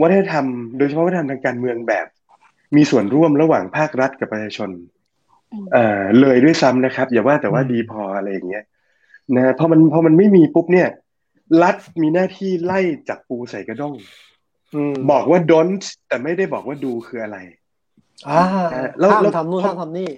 [0.00, 0.46] วัฒนธรรม
[0.76, 2.06] โดยเฉพาะวัฒนธรรมทางการเมืองแบบ
[2.76, 4.70] มีส่วนร่วมระหว่างภาครัฐกับประชาชน
[5.52, 8.64] อืมเอ่อเลยด้วยซ้ำนะครับ อย่าว่าแต่ว่าอืมดีพออะไรอย่างเงี้ย
[9.36, 10.88] นะพอมันพอมันไม่มีปุ๊บเนี่ย
[11.62, 13.94] รัฐมีหน้าที่ไล่จับปูใส่กระด้ง
[14.74, 17.38] อืมบอกว่า don't แต่ไม่ได้บอกว่าดูคืออะไร
[18.28, 18.42] อ่า
[18.98, 20.10] แล้วห้ามแล้วทำนู่นห้ามทำนี่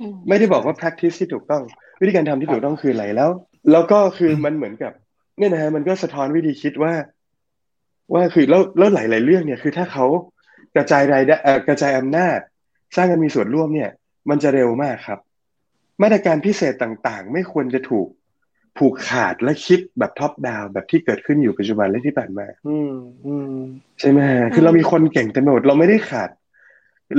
[0.00, 1.62] อืมไม่ได้บอกว่า practice ที่ถูกต้อง
[2.00, 3.30] วิธีการทำที่ถูกต้องคืออะไรแล้ว
[3.72, 4.92] แล้วก็คือมันเหมือนกับ
[5.38, 6.92] เนี่ยนะฮะมันก็สะท้อนวิธีคิดว่า
[8.12, 10.06] ว่าคือแล้วแล้วหลาย ๆ เรื่องเนี่ยคือถ้าเขา
[10.76, 12.38] กระจายรายได้เอ่อกระจายอำนาจ
[12.96, 13.90] สร้างกันมีส่วนร่วมเนี่ย
[14.30, 15.18] มันจะเร็วมากครับ
[16.02, 18.08] มาตรการพิเศษต่างๆ ไม่ควรจะถูก
[18.78, 22.94] ผูกขาดและคิดแบบท็อปดาวแบบที่เกิดขึ้นอยู่ปัจจุบันและที่ผ่านมา อืม
[23.26, 23.56] อืม
[24.00, 26.30] ใช่ไหมฮะคือเรามีคนเก่งเต็มไปหมดเราไม่ได้ขาด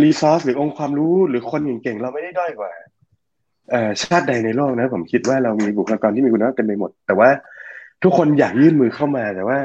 [0.04, 2.72] รีซอสหรือองค์ความรู้หรือคนเก่งๆเราไม่ได้ด้อยกว่า
[3.72, 7.30] เอ่อชาติใดในโลกนะ ผมคิดว่าเรามีบุคลากรที่มีคุณภาพเต็มไปหมด แต่ว่า
[8.04, 9.60] ทุกคนอยากยื่นมือเข้ามาแต่ว่า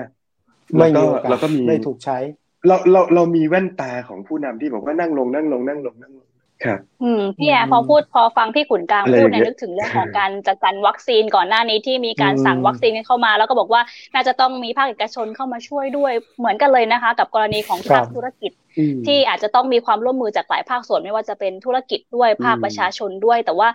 [0.76, 2.18] ไม่เรามีก็โอกาสเราก็มีไม่ถูกใช้
[2.66, 6.28] เราเราเรามีแว่นตาของผู้นำที่บอกว่านั่งลงนั่งลงนั่งลงนั่งลง
[6.64, 13.82] ครับอืมพี่แออืร์มพอพูดพอฟังพี่ขุนกลางอะไรพูดอย่างเนี่ยเงี้ยนึกถึงเรื่องของการจัดการวัคซีนก่อนหน้านี้ที่มีการอืมสั่งวัคซีนกันเข้ามา แล้วก็บอกว่า
[14.14, 23.68] น่าจะต้องมีภาคเอกชนเข้ามาช่วยด้วยเหมือนกันเลยนะคะ กับกรณีของภาคธุรกิจอืมที่อาจจะต้องมีความร่วมมือจากหลายภาคส่วนไม่ว่าจะเป็นธุรกิจด้วยภาคอืมประชาชนด้วย แต่ว่า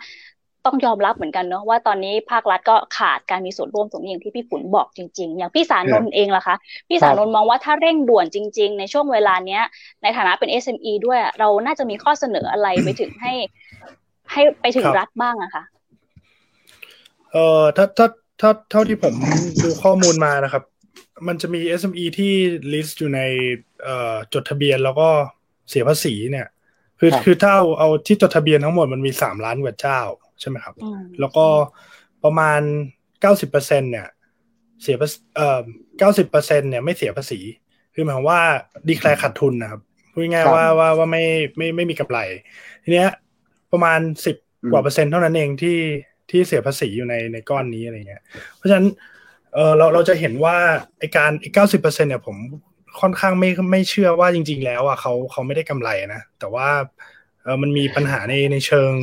[0.65, 6.55] ต้องยอมรับเหมือนกันเนาะว่าตอนนี้ภาครัฐก็ขาดการมีส่วนร่วมตรงนี้อย่างที่พี่ขุนบอกจริง ๆ อย่างพี่สารนนท์เองล่ะคะ
[6.89, 9.63] พี่สารนนท์มองว่าถ้าเร่งด่วนจริง ๆ ในช่วงเวลาเนี้ย
[10.03, 13.33] ในฐานะเป็น SME ด้วยอะเราน่าจะมีข้อเสนออะไรไปถึงให้
[14.31, 15.63] ให้ไปถึงครับรัฐบ้างอะคะ
[17.31, 18.07] เอ่อถ้าถ้า
[18.41, 19.15] ถ้าเท่าที่ผม
[19.63, 20.63] ดูข้อมูลมานะครับ
[21.27, 22.33] มันจะมี SME ที่
[22.73, 23.21] list อยู่ใน
[23.83, 25.09] เอ่อจดทะเบียนแล้วก็
[25.69, 26.47] เสียภาษีเนี่ย
[26.99, 30.01] คือครับคือถ้าเอาเอาที่จดทะเบียนทั้งหมดมันมีสามล้านกว่าเจ้า
[30.39, 31.45] ใช่ไหมครับอืมแล้วก็
[32.23, 32.61] ประมาณ
[33.21, 34.07] เก้าสิบเปอร์เซ็นเนี่ย
[34.81, 35.61] เสียภาษีเอ่อ
[35.97, 37.39] เก้าสิบเปอร์เซ็นเนี่ยไม่เสียภาษี
[37.93, 38.41] คือหมายความว่า
[38.87, 41.23] ดีแคลร์ขาดทุนนะครับพูดง่ายครับๆว่าว่าว่าไม่
[41.57, 42.19] ไม่ไม่มีกำไร
[42.83, 43.09] ทีเนี้ย
[43.71, 45.77] ประมาณสิบอืมกว่าเปอร์เซ็นต์เท่านั้นเองที่
[46.29, 48.23] ที่เสียภาษีอยู่ในในก้อนนี้อะไรเงี้ย
[48.55, 48.87] เพราะฉะนั้น
[49.53, 50.57] เออเราเราจะเห็นว่า
[50.99, 52.37] ไอการไอเก้าสิบเปอร์เซ็นเนี่ยผม
[53.01, 56.67] ค่อนข้างไม่ไม่เชื่อว่าจริง ๆ แล้วอะเขาเขาไม่ได้กำไรนะ แต่ว่า
[57.45, 58.93] เออมันมีปัญหาในในเชิง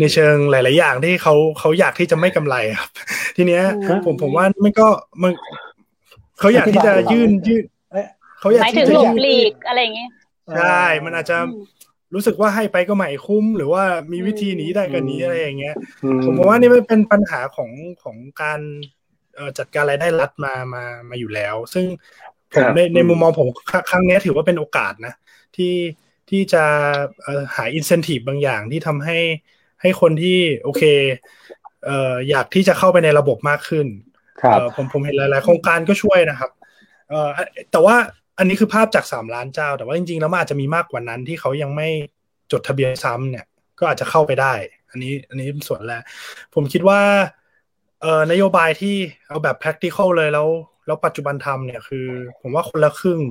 [0.00, 2.90] ในเชิงหลาย ๆ อย่างที่เขาเขาอยากที่จะไม่กำไรครับ
[3.36, 4.88] ทีเนี้ยอืมผมผมว่ามันก็
[5.22, 5.32] มัน
[6.38, 8.06] เขาอยากที่จะยื่นยื่นเอ๊ะ
[8.40, 10.10] เขาอยากหมายที่ถึงจะหลบยื่นหลีกอะไรอย่างเงี้ย
[10.56, 11.62] ใช่มันอาจจะอืม
[12.14, 17.70] รู้สึกว่าให้ไปก็ไม่คุ้ม หรือว่ามีวิธีหนีได้ก็หนีอืมอะไรอย่างเงี้ยอืผมว่านี่มันเป็นปัญหาของ
[18.02, 18.60] ของการ
[19.36, 21.86] เอ่อจัดการรายได้รัฐมามามาอยู่แล้ว ซึ่ง
[22.54, 25.14] ผมครับในในอืมมุมมองผมครั้งครั้งเนี้ยถือว่าเป็นโอกาสนะ
[25.56, 25.72] ที่
[26.29, 26.63] ที่จะ
[27.23, 29.19] เอ่อหาอินเซนティブบางอย่างที่ทำให้
[29.81, 30.83] ให้คนที่โอเค
[31.85, 33.87] เอ่ออยากที่จะเข้าไปในระบบมากขึ้น
[34.41, 36.51] ครับ เอ่อผมผมเห็นหลาย ๆ โครงการก็ช่วยนะครับ
[37.09, 37.29] เอ่อ
[37.71, 37.95] แต่ว่า
[38.37, 41.87] อันนี้คือภาพจากสามล้านเจ้า แต่ว่าจริง ๆ แล้วมันอาจจะมีมากกว่านั้นที่เขายังไม่
[42.51, 43.45] จดทะเบียนซ้ำเนี่ย
[43.79, 44.53] ก็อาจจะเข้าไปได้
[44.91, 46.01] อันนี้อันนี้เป็นส่วนแรก
[46.55, 47.01] ผมคิดว่า
[48.01, 48.95] เอ่อนโยบายที่
[49.27, 50.47] เอาแบบ practical เลยแล้ว
[50.85, 52.05] แล้วปัจจุบันทำเนี่ยคือ
[52.41, 53.21] ผมว่าคนละครึ่ง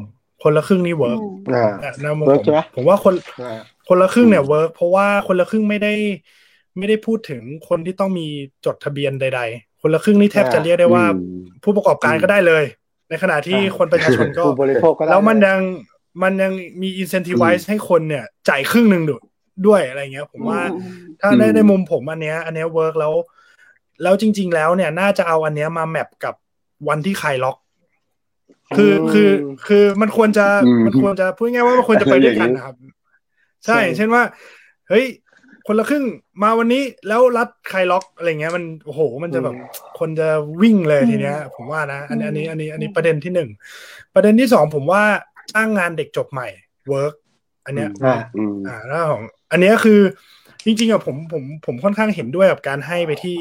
[0.41, 5.93] คนละครึ่งนี่ work อืมอ่านะมุมผม work ใช่ไหมผมว่าคนอ่าคนละครึ่งเนี่ย work เพราะว่าคนละครึ่งไม่ได้
[6.77, 8.27] ไม่ได้พูดถึงคนที่ต้องมี
[8.65, 12.63] จดทะเบียนใด ๆ คนละครึ่งนี่แทบจะเรียกได้ว่าอืมผู้ประกอบการก็ได้เลย
[13.10, 15.60] ในขณะที่อ่าคนประชาชนก็ผู้บริโภคก็ได้แล้วมันยัง
[16.23, 16.51] มันยัง
[16.82, 19.21] มี incentivize ให้คนเนี่ย จ่ายครึ่งหนึ่งด้วย
[19.67, 23.13] ด้วยอะไรเงี้ย ผมว่าอืมถ้าอืมในในมุมผมอันเนี้ย อันเนี้ย work แล้ว
[24.04, 26.36] แล้วจริง ๆ แล้วเนี่ย น่าจะเอาอันเนี้ยมา map กับ
[26.89, 27.58] วันที่คลายล็อก
[28.77, 29.29] คืออืมคือ
[29.67, 32.75] คือมันควรจะอืมมันควรจะพูดง่ายๆว่ามันควรจะไปด้วยกันนะครับ
[33.65, 34.23] ใช่ใช่อย่างเช่นว่า
[34.89, 35.05] เฮ้ย
[35.67, 36.05] คนละครึ่ง
[36.43, 39.55] มาวันนี้แล้วรัฐคลายล็อกอะไรเงี้ยมันโอ้โหมันจะแบบ
[39.99, 40.29] คนจะ
[40.62, 43.49] วิ่งเลยทีเนี้ย ผมว่านะ อันนี้อันนี้อันนี้อันนี้ประเด็นที่หนึ่ง
[44.13, 45.03] ประเด็นที่สองผมว่า
[45.53, 46.47] จ้างงานเด็กจบใหม่
[46.89, 47.13] work
[47.65, 49.99] อันเนี้ยอ่าอืมอ่าแล้วของอันเนี้ยคือ
[50.65, 53.39] จริงๆอะผมผมผมค่อนข้างเห็นด้วยกับการให้ไปที่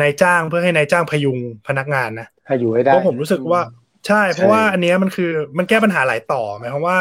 [0.00, 1.38] นายจ้างเพื่อให้นายจ้างพยุง
[1.68, 3.60] พนักงานนะให้อยู่ให้ได้เพราะผมรู้สึกว่า
[4.06, 6.98] ใช่ เพราะว่าอันเนี้ยมันคือมันแก้ปัญหาหลายต่อหมายความว่า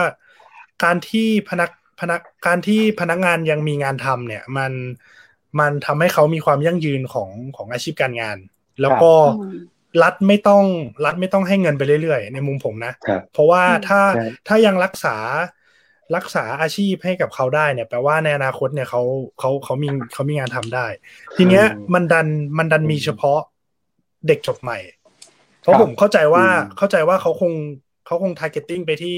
[0.83, 4.71] การที่พนักพนักการที่พนักงานยังมีงานทำเนี่ย มัน
[5.59, 8.37] มันทำให้เขามีความยั่งยืนของของอาชีพการงาน
[8.81, 9.53] แล้วก็อืม
[10.03, 10.63] รัฐไม่ต้อง
[11.05, 15.17] รัฐไม่ต้องให้เงินไปเรื่อยๆ ในมุมผมนะครับเพราะว่าอืมถ้าใช่ถ้ายังรักษา
[16.15, 19.01] รักษาอาชีพให้กับเขาได้เนี่ยแปลว่าในอนาคตเนี่ยเขา
[19.39, 20.87] เขาเขามีเขามีงานทำได้
[21.35, 23.39] ทีเนี้ยอืมมันดันมันดันมีเฉพาะ
[24.27, 24.77] เด็กจบใหม่
[25.65, 27.53] เพราะครับผมเข้าใจว่าอืมเข้าใจว่าเขาคง
[28.05, 29.17] เขาคง targeting ไปที่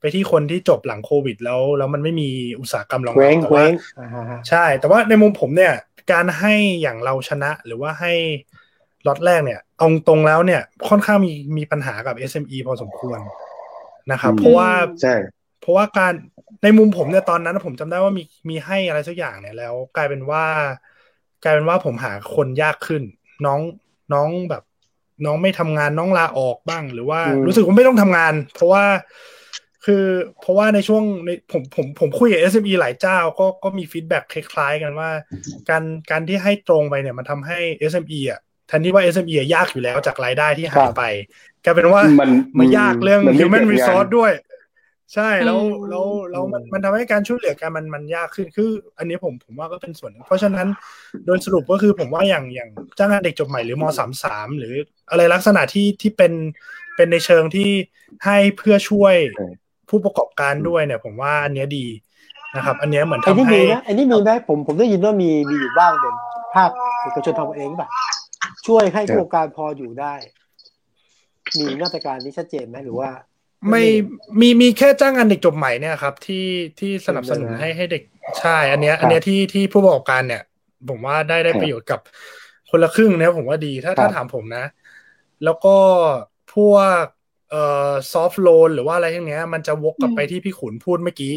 [0.00, 2.28] ไปที่คนที่จบหลังโควิด แล้วแล้วมันไม่มี
[2.60, 5.72] อุตสาหกรรมรองเคว้รับงแต่เคว้ว่างอ่าฮะใช่ แต่ว่าในมุมผมเนี่ย
[6.12, 8.12] การให้อย่างเราชนะหรือว่าให้
[9.06, 13.20] ล็อตแรกเนี่ยเอาตรงแล้วเนี่ย ค่อนข้างมีมีปัญหากับ SME พอสมควร
[14.12, 14.70] นะครับอืมเพราะว่า
[15.02, 15.14] ใช่
[15.60, 16.12] เพราะว่าการ
[16.62, 20.44] ในมุมผมเนี่ยตอนนั้นผมจำได้ว่ามีมีให้อะไรสักอย่างเนี่ยแล้ว กลายเป็นว่า
[21.42, 23.02] กลายเป็นว่าผมหาคนยากขึ้น
[23.46, 23.60] น้อง
[24.12, 24.62] น้องแบบ
[25.24, 28.84] น้องไม่ทำงานน้องลาออกบ้าง หรือว่าอืมรู้สึกว่าไม่ต้องทำงาน เพราะว่า
[29.84, 30.04] คือ
[30.40, 35.10] เพราะว่าในช่วงในผมผมผมคุยกับ SME หลายเจ้าก็ก็มีฟีดแบ็กคล้ายๆ กันว่า
[35.70, 37.58] การการที่ให้ตรงไปเนี่ยมันทำให้
[37.92, 41.02] SME อะแทนที่ว่า SME อะยากอยู่แล้วจากรายได้ที่หายไป
[41.64, 44.32] กลายเป็นว่ามันมายากเรื่องมันไม่ human เกิดงาน resource ด้วย
[45.14, 50.66] ใช่แล้วอืมแล้วแล้วมันมันทำให้การช่วยเหลือกันมันมันยากขึ้นคืออันนี้ผมผมว่าก็เป็นส่วนหนึ่งเพราะฉะนั้น
[51.26, 54.74] โดยสรุปก็คือผมว่าอย่างอย่างจ้างงานเด็กจบใหม่หรือมสามสามหรือ
[55.10, 56.32] อะไรลักษณะที่ที่เป็น
[56.96, 57.70] เป็นในเชิงที่
[58.24, 59.48] ให้เพื่อช่วยใช่
[59.88, 61.86] ผู้ประกอบการด้วยเนี่ย ผมว่าอันเนี้ยดี
[62.56, 66.14] นะครับ อันเนี้ยเหมือนไอ้ทำนี่ให้มีนะไอ้นี่มีไหมผมผมได้ยินว่ามีมีอยู่บ้างเป็น
[66.54, 66.70] ภาค
[67.02, 67.90] เอกชนทำเองแบบ
[68.66, 70.14] ช่วยให้ผู้ประกอบการพออยู่ได้
[71.58, 73.10] มีมาตรการนี้ชัดเจนไหมหรือว่า
[73.70, 73.84] ไม่
[74.40, 76.46] มีมีแค่จ้างงานเด็กจบใหม่เนี่ยครับ ที่
[76.80, 78.02] ที่สนับสนุนใช่ไหมให้ให้เด็ก
[78.40, 80.42] ใช่ อันเนี้ยครับอันเนี้ยที่ที่ผู้ประกอบการเนี่ย
[80.88, 82.00] ผมว่าได้ได้ครับประโยชน์กับ
[82.70, 84.64] คนละครึ่งเนี่ยผมว่าดีถ้าครับถ้าถามผมนะ
[85.44, 85.76] แล้วก็
[86.54, 87.04] พวก
[87.50, 91.34] เอ่อซอฟท์โลนหรือว่าอะไรอย่างเงี้ย มันจะวกกลับไปที่พี่ขุนพูดเมื่อกี้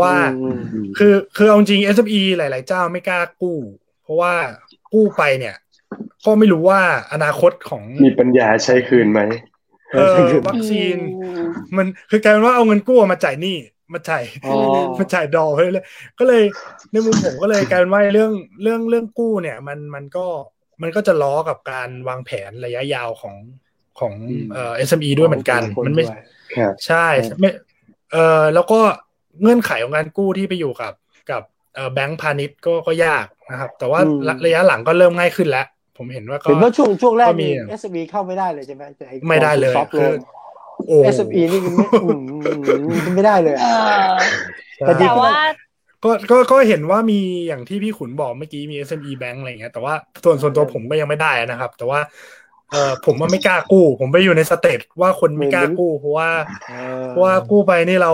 [0.00, 3.58] ว่าอืมอืมคือคือเอาจริง SME หลาย ๆ เจ้าไม่กล้ากู้
[4.02, 4.34] เพราะว่า
[4.92, 5.56] กู้ไปเนี่ย
[6.24, 6.80] ก็ไม่รู้ว่า
[7.12, 9.20] อนาคตของมีปัญญาใช้คืนไหม
[9.92, 11.42] เออวัคซีนอืม
[11.76, 13.56] มันคือกลายเป็นว่าเอาเงินกู้มาจ่ายหนี้
[13.92, 14.54] มาจ่ายอ๋อ
[14.98, 15.84] มาจ่ายดอกไปเลย
[16.18, 16.42] ก็เลย
[16.92, 20.26] ในมุมผมก็เลยกลายเป็นว่าเรื่องเรื่องเรื่องกู้เนี่ย มันมันก็
[20.82, 23.36] มันก็จะล้อกับการวางแผนระยะยาวของ
[23.98, 24.12] ของ
[24.52, 26.22] เอ่อ SME ด้วยเหมือนกันของคมันไม่ด้วย
[26.56, 27.06] ครับใช่
[27.40, 27.50] ไม่
[28.12, 28.80] เออแล้วก็
[29.42, 30.92] เงื่อนไขของการกู้ที่ไปอยู่กับ
[31.30, 31.42] กับ
[31.74, 35.66] เอ่อแบงก์พาณิชย์ก็ก็ยากนะครับ แต่ว่าอืมระระยะหลังก็เริ่มง่ายขึ้นแล้ว
[35.98, 40.18] ผมเห็นว่าก็เห็นว่าช่วงช่วงแรกก็มีนี่ SME เข้าไม่ได้เลยใช่ไหมแต่อ้ไม่ได้เลยซอฟต์โลคือน
[40.88, 42.22] โอ้ SME นี่ไม่อืม
[43.14, 45.30] ไม่ได้เลยเออะอแต่ดีแต่ว่า
[46.04, 52.00] ก็ก็ก็เห็นว่ามีอย่างที่พี่ขุนบอกเมื่อกี้มี SME Bank อะไรอย่างเงี้ยแต่ว่าส่วนส่วนตัวผมก็ยังไม่ได้นะครับ แต่ว่า
[52.72, 56.30] เออผมว่าไม่กล้ากู้ ผมไปอยู่ในสเตจว่าคนไม่กล้ากู้เพราะว่า
[56.68, 58.12] เออเพราะว่ากู้ไปนี่เรา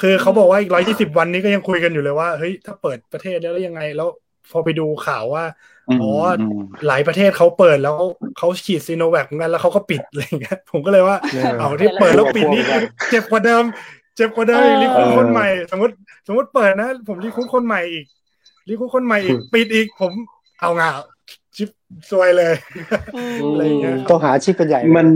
[0.00, 4.08] คือเขาบอกว่าอีกร้อยยี่สิบวันนี้ก็ยังคุยกันอยู่เลยว่าเฮ้ยถ้าเปิดประเทศแล้วแล้วยังไง แล้ว
[4.52, 5.44] พอไปดูข่าวว่า
[6.00, 6.10] อ๋อ
[6.40, 7.96] อมหลายประเทศเขาเปิดแล้ว
[8.38, 12.62] เขาฉีดซีโนแวคเหมือนกันแล้วเขาก็ปิดอะไรอย่างเงี้ยผมก็เลยว่าเออเอาที่เปิดแล้วปิดนี่
[13.10, 13.64] เจ็บกว่าเดิม
[14.16, 15.94] เจ็บกว่าเดิมอีกรีคูดคนใหม่ สมมติ
[16.26, 18.04] สมมติเปิดนะ ผมรีคูดคนใหม่อีก
[18.68, 20.12] รีคูดคนใหม่อีกปิดอีกผม
[20.60, 20.88] เอางา
[21.56, 21.68] ชิป
[22.10, 22.54] ซวยเลย
[23.52, 25.08] อะไรอย่างเงี้ยครับต้องหาชิปกันใหญ่เลยมัน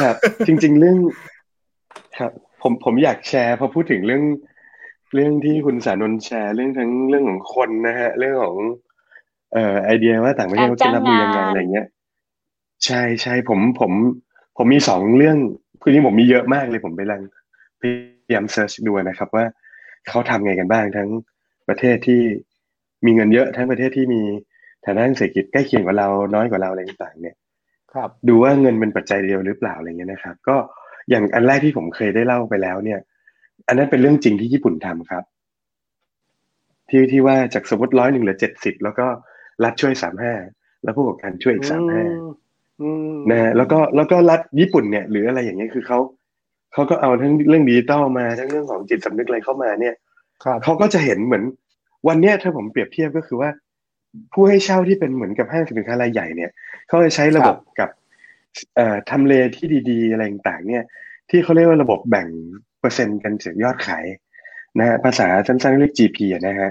[0.00, 0.14] ครับ
[0.46, 0.96] จริง ๆ เรื่อง
[2.18, 4.22] ครับผมผมอยากแชร์พอพูดถึงเรื่อง
[5.14, 8.56] เรื่องที่คุณสานนท์แชร์เรื่องทั้งเรื่องของคนนะฮะ เรื่องของ
[9.52, 11.86] เอ่อไอเดียว่าต่างประเทศเขาจะรับมือยังไงอะไรเงี้ย
[12.84, 13.92] ใช่ใช่ผมผม
[14.56, 15.36] ผมมีสองเรื่อง
[15.82, 17.22] คือนี่ผมมีเยอะมากเลยผมไปลัง
[17.80, 19.44] พยายามเซิร์ชดูนะครับ ว่า
[20.08, 21.08] เขาทำไงกันบ้างทั้ง
[21.68, 22.22] ประเทศที่
[23.04, 24.22] มีเงินเยอะทั้งประเทศที่มี
[24.86, 27.36] ฐานะทางเศรษฐกิจใกล้เคียงกว่าเราน้อยกว่าเราอะไรต่างๆเนี่ย
[27.92, 30.56] ครับ ดูว่าเงินเป็นปัจจัยเดียวหรือเปล่าอะไรเงี้ยนะครับ ก็
[31.10, 33.00] อย่างอันแรกที่ผมเคยได้เล่าไปแล้วเนี่ย
[33.68, 35.24] อันนั้นเป็นเรื่องจริงที่ญี่ปุ่นทำครับ
[36.88, 39.06] ที่ที่ว่าจากสมมติร้อยหนึ่งเหลือเจ็ดสิบแล้วก็
[39.64, 40.34] รัฐช่วยสามห้า
[40.84, 42.04] แล้วผู้ประกอบการช่วยอีกสามห้า
[42.82, 45.98] อืมนะฮะแล้วก็แล้วก็รัฐญี่ปุ่นเนี่ย หรืออะไรอย่างเงี้ยคือเขา
[46.72, 49.94] เขาก็เอาทั้งเรื่องดิจิตอลมาทั้งเรื่องของจิตสำนึกอะไรเข้ามาเนี่ย
[50.44, 51.44] ครับเขาก็จะเห็นเหมือน
[52.08, 53.50] วันเนี้ยถ้าผมเปรียบเทียบก็คือว่า
[54.32, 56.50] ผู้ให้เช่าที่เป็นเหมือนกับห้างสินค้ารายใหญ่เนี่ย
[56.88, 57.88] เขาจะใช้ระบบกับ
[58.76, 60.84] เอ่อทำเลที่ดี ๆ อะไรต่างๆเนี่ย
[61.30, 62.28] ที่เขาเรียกว่าระบบแบ่ง
[62.80, 64.06] เปอร์เซ็นต์กันจากยอดขาย
[64.78, 66.70] นะฮะภาษาสั้นๆเรียก GP นะฮะ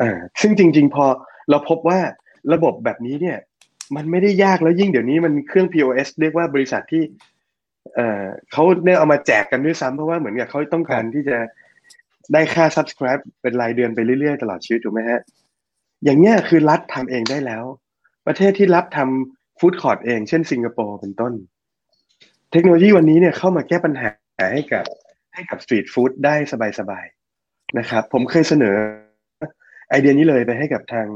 [0.00, 1.04] อ่าซึ่งจริง ๆ พอ
[1.50, 1.98] เราพบว่า
[2.52, 3.38] ระบบแบบนี้เนี่ย
[3.96, 7.02] มันไม่ได้ยากแล้วยิ่งเดี๋ยวนี้มันเครื่อง POS เรียกว่าบริษัทที่
[7.94, 11.36] เอ่อเขาเนี่ยเอามาแจกกันด้วยซ้ำเพราะว่าเหมือนกับเขาต้องการที่จะ
[12.32, 15.20] ได้ค่า subscribe เป็นรายเดือนไปเรื่อยๆ ตลอดชีวิตถูกไหมฮะ
[16.04, 17.64] อย่างเงี้ยคือรัฐทำเองได้แล้ว
[18.26, 21.32] ประเทศที่รับทำฟู้ดคอร์ทเอง เช่นสิงคโปร์เป็นต้น
[22.52, 24.10] เทคโนโลยีวันนี้เนี่ยเข้ามาแก้ปัญหา
[24.52, 24.84] ให้กับ
[25.34, 26.34] ให้กับสตรีทฟู้ดได้
[26.80, 28.74] สบายๆนะครับ ผมเคยเสนอ
[29.90, 31.08] ไอเดียนี้เลยไปให้กับทาง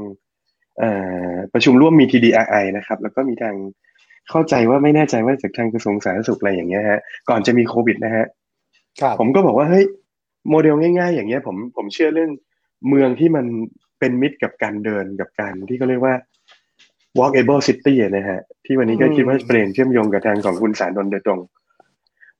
[1.53, 3.55] ประชุมร่วมมี TDRI นะครับ แล้วก็มีทาง
[4.29, 8.25] เข้าใจว่าไม่แน่ใจว่าจากทางกระทรวงสาธารณสุขอะไรอย่างเงี้ยฮะก่อนจะมีโควิดนะฮะ
[9.19, 9.85] ผมก็บอกว่าเฮ้ย
[10.49, 12.31] โมเดลง่าย ๆ อย่างเงี้ยผมผมเชื่อเรื่อง
[12.89, 13.45] เมืองที่มัน
[13.99, 16.15] เป็นมิตรกับการเดินกับการที่เขาเรียกว่า
[17.19, 21.39] walkable city นะฮะที่วันนี้ก็คิดว่าเปลี่ยนเชื่อมโยงกับทางของคุณสารดนโดยตรง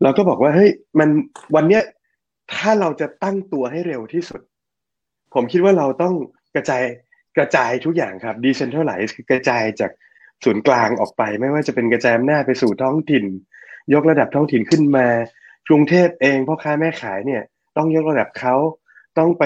[0.03, 1.09] เราก็บอกว่าเฮ้ยมัน
[1.55, 1.83] วันเนี้ย
[2.53, 4.41] ถ้าเราจะตั้งตัวให้เร็วที่สุด
[5.33, 6.13] ผมคิดว่าเราต้อง
[6.55, 6.83] กระจาย
[7.37, 9.91] กระจายทุกอย่างครับ decentralize คือกระจายจาก
[10.43, 13.25] ศูนย์กลางออกไป ไม่ว่าจะเป็นกระจายอำนาจไปสู่ท้องถิ่น
[13.93, 15.07] ยกระดับท้องถิ่นขึ้นมา
[15.67, 17.43] กรุงเทพเองพ่อค้าแม่ขายเนี่ย
[17.77, 18.55] ต้องยกระดับเขา
[19.17, 19.43] ต้องไป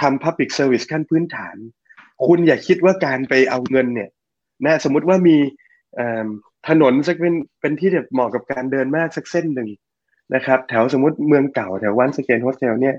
[0.00, 1.56] ทำ Public Service ขั้นพื้นฐาน
[2.26, 4.10] คุณอย่าคิดว่าการไปเอาเงินเนี่ย
[4.64, 5.36] นะสมมติว่ามี
[6.68, 9.68] ถนนสักเป็นเป็นที่แบบเหมาะกับการเดินมากสักเส้นหนึ่ง
[10.34, 12.96] นะครับ แถวสมมติเมืองเก่าแถว Once Again Hostel เนี่ย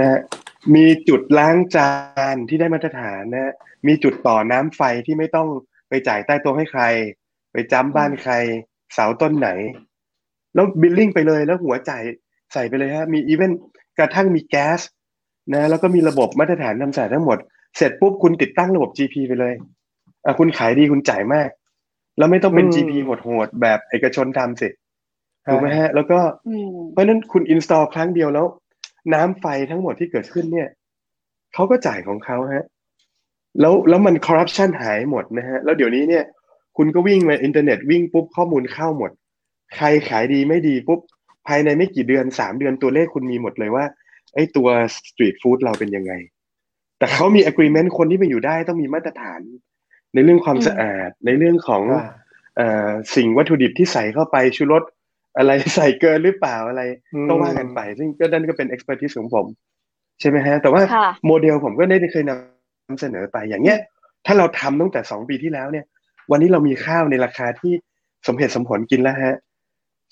[0.00, 0.18] นะ
[0.74, 1.90] มีจุดล้างจา
[2.34, 3.54] นที่ได้มาตรฐานนะ
[3.86, 5.48] มีจุดต่อน้ำไฟที่ไม่ต้อง
[5.88, 6.82] ไปจ่ายใต้โต๊ะให้ใคร
[7.52, 8.32] ไปจ้ำบ้านใคร
[8.94, 9.48] เสาต้นไหน
[10.54, 12.02] แล้ว billing ไปเลยแล้วหัวจ่าย
[12.52, 13.60] ใส่ไปเลยฮะ มีอีเวนต์
[13.98, 14.80] กระทั่งมีแก๊ส
[15.54, 17.38] นะแล้วก็มีระบบมาตรฐานนำสายทั้งหมด
[17.76, 19.54] เสร็จปุ๊บคุณติดตั้งระบบ GP ไปเลย
[20.24, 21.48] อะคุณขายดีคุณจ่ายมาก
[22.18, 24.68] แล้วไม่ต้องเป็น GP โหดๆแบบเอกชนทำสิ
[25.46, 26.18] ถูกไหมฮะ แล้วก็
[26.92, 28.46] เพราะนั้นคุณ install ครั้งเดียวแล้ว
[29.14, 30.68] น้ำไฟทั้งหมดที่เกิดขึ้นเนี่ย
[31.54, 32.66] เขาก็จ่ายของเขาฮะ
[33.60, 36.24] แล้วแล้วมันคอร์รัปชันหายหมดนะฮะ แล้วเดี๋ยวนี้เนี่ย
[36.76, 39.10] คุณก็วิ่งมาอินเทอร์เน็ตวิ่งปุ๊บข้อมูลเข้าหมด
[39.76, 41.00] ใครขายดีไม่ดีปุ๊บ
[41.46, 43.84] ภายในไม่กี่เดือนสามเดือนตัวเลขคุณมีหมดเลยว่า
[44.34, 46.12] ไอ้ตัวสตรีทฟู้ดเราเป็นยังไง
[46.98, 49.40] แต่เขามี agreement คนที่ไปอยู่ได้ต้องมีมาตรฐาน
[50.14, 51.82] ในเรื่องความสะอาดในเรื่องของ
[52.58, 52.62] อ
[53.14, 54.82] สิ่งวัตถุดิบที่ใส่เข้าไปชูรส
[55.38, 56.82] อะไรใส่เกินหรือเปล่าอะไร
[57.28, 59.46] ก็ว่ากันไป ซึ่งก็นั่นก็เป็น expertise ของผม
[60.20, 60.82] ใช่ไหมฮะ แต่ว่า
[61.26, 63.78] โมเดลผมก็ได้เคยนำเสนอไปอย่างเงี้ย
[64.26, 65.84] ถ้าเราทำตั้งแต่สองปีที่แล้วเนี่ย
[66.30, 67.72] วันนี้เรามีข้าวในราคาที่
[68.26, 69.36] สมเหตุสมผลกินแล้วฮะ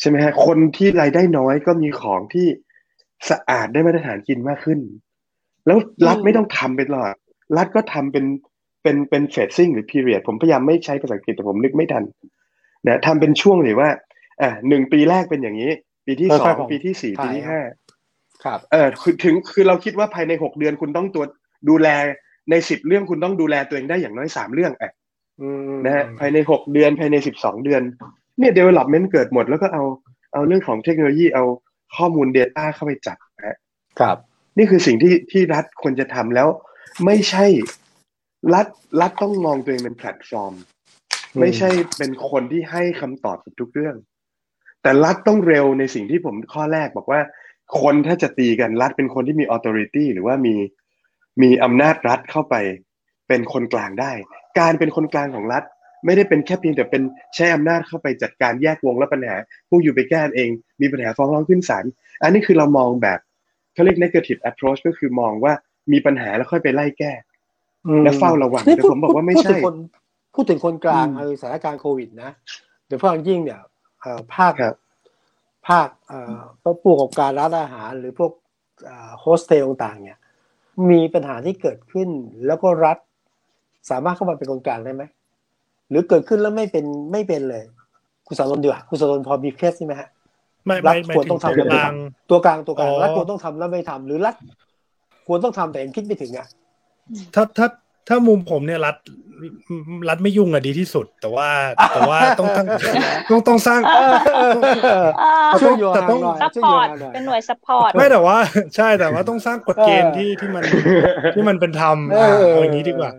[0.00, 2.46] ใช่ไหมฮะคนที่รายได้น้อยก็มีของที่
[3.30, 4.80] สะอาดได้มาตรฐานกินมากขึ้น
[5.66, 7.14] แล้วรัฐไม่ต้องทำไปตลอด
[7.56, 8.24] รัฐก็ทำเป็น
[8.82, 12.04] เป็นเป็นเฟสซิ่งหรือพีเรียดผมพยายามไม่ใช้ภาษาอังกฤษแต่ผมนึกไม่ทัน
[12.86, 13.88] นะทำเป็นช่วงเลยว่า
[14.42, 15.70] อ่าหนึ่งปีแรกเป็นอย่างนี้
[16.06, 17.60] ปีที่สองปีที่สี่ปีที่ห้า
[18.44, 21.24] ครับเออคือถึงคือเราคิดว่าภายในหกเดือนคุณต้องตัว
[21.68, 21.88] ดูแล
[22.50, 24.92] ในสิบเรื่องคุณต้องดูแลตัวเองได้อย่างน้อยสามเรื่องอะ
[25.84, 27.82] นะฮะภายในหกเดือนภายในสิบสองเดือน
[28.38, 29.84] เนี่ย development เกิดหมดแล้วก็เอา
[30.32, 31.44] เอาเรื่องของเทคโนโลยีเอา
[31.96, 33.58] ข้อมูล Data เข้าไปจับนะ
[34.00, 34.16] ครับ
[34.58, 36.48] นี่คือสิ่งที่ที่รัฐควรจะทำแล้ว
[37.04, 37.46] ไม่ใช่
[38.54, 38.66] รัฐ
[39.00, 40.54] รัฐต้องมองตัวเองเป็นแพลตฟอร์ม
[41.40, 43.96] ไม่ใช่เป็นคนที่ให้คำตอบกับทุกเรื่อง
[44.82, 47.20] แต่รัฐต้องเร็วในสิ่งที่ผมข้อแรกบอกว่า
[47.80, 50.54] คนถ้าจะตีกันรัฐเป็นคนที่มีออ t h o r i t y หรือว่ามี
[51.42, 52.54] มีอำนาจรัฐเข้าไป
[53.28, 54.12] เป็นคนกลางได้
[54.58, 55.62] การเป็นคนกลางของรัฐ
[56.04, 57.02] ไม่ได้เป็นแค่เพียงแต่เป็น
[57.34, 59.34] ใช้อำนาจเข้าไปจัดการแยกวงและปัญหา
[59.68, 61.84] ผู้อยู่ไปแก้เอง มีปัญหาฟ้องร้องขึ้นศาล
[62.22, 63.18] อันนี้คือเรามองแบบ
[63.74, 65.52] เขาเรียก negative approach ก็คือมองว่า
[65.92, 67.12] มีปัญหาแล้วค่อยไปไล่แก้
[68.04, 69.56] และเฝ้าระวังแต่ผมบอกว่าไม่ใช่
[70.34, 72.30] พูดถึงคนกลางในสถานการณ์โควิดนะ
[72.86, 73.60] โดยเฉพาะยิ่งเนี่ย
[74.34, 74.52] ภาค
[75.68, 75.88] ภาค
[76.82, 78.32] ผู้ประกอบการร้านอาหารหรือพวก
[79.20, 80.18] โฮสเทลต่างๆเนี่ย
[80.90, 82.08] มีปัญหาที่เกิดขึ้น
[82.46, 82.98] แล้วก็รัฐ
[83.90, 85.02] สามารถเข้ามาเป็นคนกลางได้ไหม
[85.90, 87.62] หรือเกิดขึ้นแล้วไม่เป็นไม่เป็นเลย
[88.26, 90.08] คุณสารนเดียวคุณสารนพอมีเคสใช่ไหมฮะ
[90.66, 91.92] ไม่ไม่ควรต้องทำตัวกลาง
[92.30, 94.34] ตัวกลางตัวกลางรัฐควรต้องทำแล้วไม่ทำหรือรัฐ
[95.26, 96.46] ควรต้องทำแต่ยังคิดไม่ถึงอะ
[97.34, 97.66] ถ้าถ้า
[98.08, 98.96] ถ้ามุมผมเนี่ยรัฐ
[100.08, 101.48] รัฐไม่ยุ่งอะดีที่สุด แต่ว่า
[101.94, 102.66] แต่ว่าต้องต้อง
[103.30, 103.80] ต้องต้องสร้าง
[105.60, 108.36] ช่วยแต่ต้อง supportเป็นหน่วย support ไม่แต่ว่า
[108.76, 110.64] ใช่แต่ว่าต้องสร้างกฎเกณฑ์ที่ที่มัน
[111.34, 113.10] ที่มันเป็นธรรมเอาอย่างนี้ดีกว่า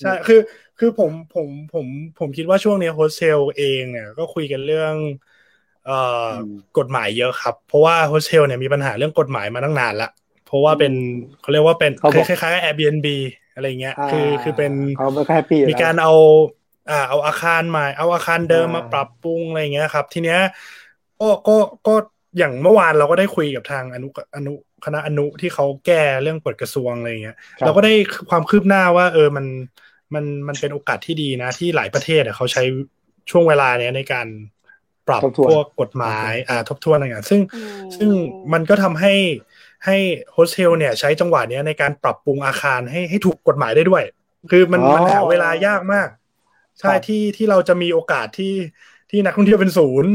[0.00, 0.40] ใช่คือ
[0.78, 1.86] คือผมผมผม
[2.18, 4.94] ผมคิดว่าช่วงนี้โฮสเทลเองเนี่ยก็คุยกันเรื่อง
[5.86, 6.30] เอ่อ
[6.78, 10.10] กฎหมายเยอะครับ เพราะว่าโฮสเทลเนี่ยมีปัญหาเรื่องกฎหมายมาตั้งนานละ
[10.46, 10.92] เพราะว่าเป็น
[11.40, 11.92] เขาเรียกว่าเป็น
[12.28, 13.08] คล้ายๆกับ Airbnb
[13.56, 14.72] อะไรเงี้ย คือคือเป็น
[15.68, 16.10] มีการเอา
[16.88, 20.38] อ่า เอาอาคารใหม่เอาอาคารเดิมมาปรับปรุงอะไรเงี้ยครับ ทีเนี้ย
[21.18, 21.52] ก็ก็
[21.86, 21.94] ก็
[22.38, 24.50] อย่างเมื่อวานเราก็ได้คุยกับทางอนุอนุ
[24.84, 27.92] คณะอนุที่เขาแก้เรื่องกฎกระทรวงอะไรเงี้ยครับเราก็ได้
[28.30, 29.46] ความคืบหน้าว่า เออมัน
[30.14, 32.62] มันมันเป็นโอกาสที่ดีนะ ที่หลายประเทศอะเขาใช้
[33.30, 34.26] ช่วงเวลาเนี้ยในการ
[35.06, 38.10] ปรับทบทวนพวกกฎหมาย อ่า ทบทวนอะไรอย่างซึ่งอืมซึ่ง
[38.52, 39.12] มันก็ทำให้
[39.86, 39.96] ให้
[40.32, 44.02] โฮสเทลเนี่ยใช้จังหวะเนี้ยในการปรับปรุงอาคารให้ให้ถูกกฎหมายได้ด้วย
[44.50, 46.08] คือมันอ๋อมันหาเวลายากมาก
[46.80, 48.54] ใช่ครับที่ที่เราจะมีโอกาสที่
[49.10, 50.12] ที่นักท่องเที่ยวเป็นศูนย์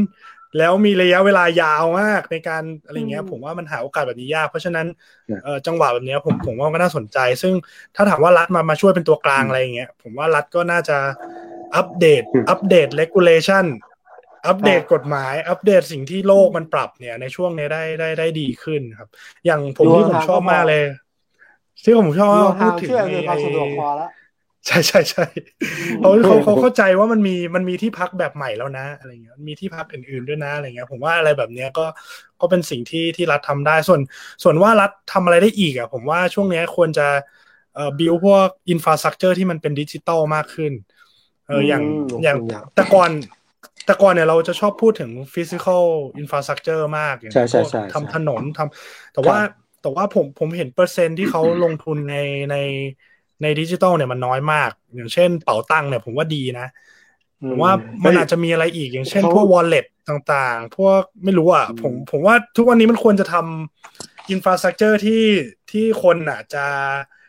[0.58, 4.86] แล้วมีระยะเวลายาวมากในการอะไรเงี้ยอืมผมว่ามันหาโอกาสแบบนี้ยาก เพราะฉะนั้น
[5.26, 7.54] เนี่ยเอ่อจังหวะแบบเนี้ยผมผมว่าก็น่าสนใจ ซึ่ง
[7.96, 10.98] ถ้าถามว่ารัฐมามาช่วยเป็นตัวกลางอะไรอย่างเงี้ยผมว่ารัฐก็น่าจะ
[11.76, 13.64] อัปเดตอืมอัปเดต regulation
[14.46, 19.08] อัปเดตกฎหมาย อัปเดตสิ่งที่โลกมันปรับเนี่ย ในช่วงนี้ได้ได้ได้ดีขึ้นครับ
[19.46, 20.82] อย่างผมดูที่ผมห่างๆชอบก็พอมากเลย
[21.84, 24.10] ที่ผมชอบดูมากพูห่าดงถึงเชื่อมีความไอ้สะดวกพอแล้ว
[24.66, 25.24] ใช่ใช่ใช่
[26.00, 31.86] เขาเขาเขาเข้าใจว่ามันมีมันมีที่พักแบบใหม่แล้วนะอะไรเงี้ยมีที่พักอื่นๆด้วยนะอะไรเงี้ย ผมว่าอะไรแบบเนี้ยก็
[32.40, 34.00] ก็เป็นสิ่งที่ที่รัฐทำได้ส่วน
[34.42, 37.06] ส่วนว่ารัฐทำอะไรได้อีกอะ ผมว่าช่วงเนี้ยควรจะ
[37.74, 40.72] เอ่อบิวพวกอินฟราสตรักเจอร์ที่มันเป็นดิจิตอลมากขึ้น
[41.46, 43.10] เอออย่างอืมอย่างอย่างแต่ก่อน
[43.86, 52.16] แต่ก่อนเนี่ยเราจะชอบพูดถึง physical infrastructure มากอย่างใช่ใช่พวกใช่ใช่ทำถนนทำแต่ว่าครับแต่ว่าผมผมเห็นเปอร์เซ็นต์ที่เขาลงทุนใน
[52.50, 52.56] ใน
[53.42, 56.66] ในดิจิตอลเนี่ยมันน้อยมาก อย่างเช่นเป๋าตังค์เนี่ยผมว่าดีนะ
[57.48, 57.72] ผมว่า
[58.04, 65.24] มันอาจจะมีอะไรอีกอย่างเช่นเขาพวก wallet ต่างๆ พวกไม่รู้อะอืมผมผมว่าทุกวันนี้มันควรจะทำ infrastructure ที่
[65.72, 66.66] ที่คนอะจะ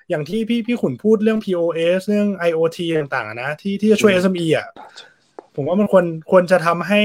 [0.09, 4.67] อย่างที่พี่พี่ขุนพูดเรื่อง POS เรื่อง IoT ต่างๆอะนะที่ที่จะช่วย SME อะ
[5.55, 7.01] ผมว่ามันควรควรจะทำให้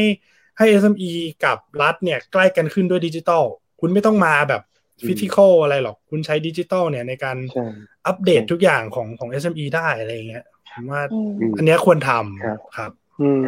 [0.58, 1.10] ให้ SME
[1.44, 3.44] กับรัฐเนี่ยใกล้กันขึ้นด้วยดิจิตอล
[3.80, 4.62] คุณไม่ต้องมาแบบ
[5.06, 7.66] physical อะไรหรอก คุณใช้ดิจิตอลเนี่ยในการใช่
[8.06, 13.42] อัปเดตทุกอย่างของของ SME ได้อะไรอย่างเงี้ยผมว่าอืมอืมอันเนี้ยควรทำครับครับอืม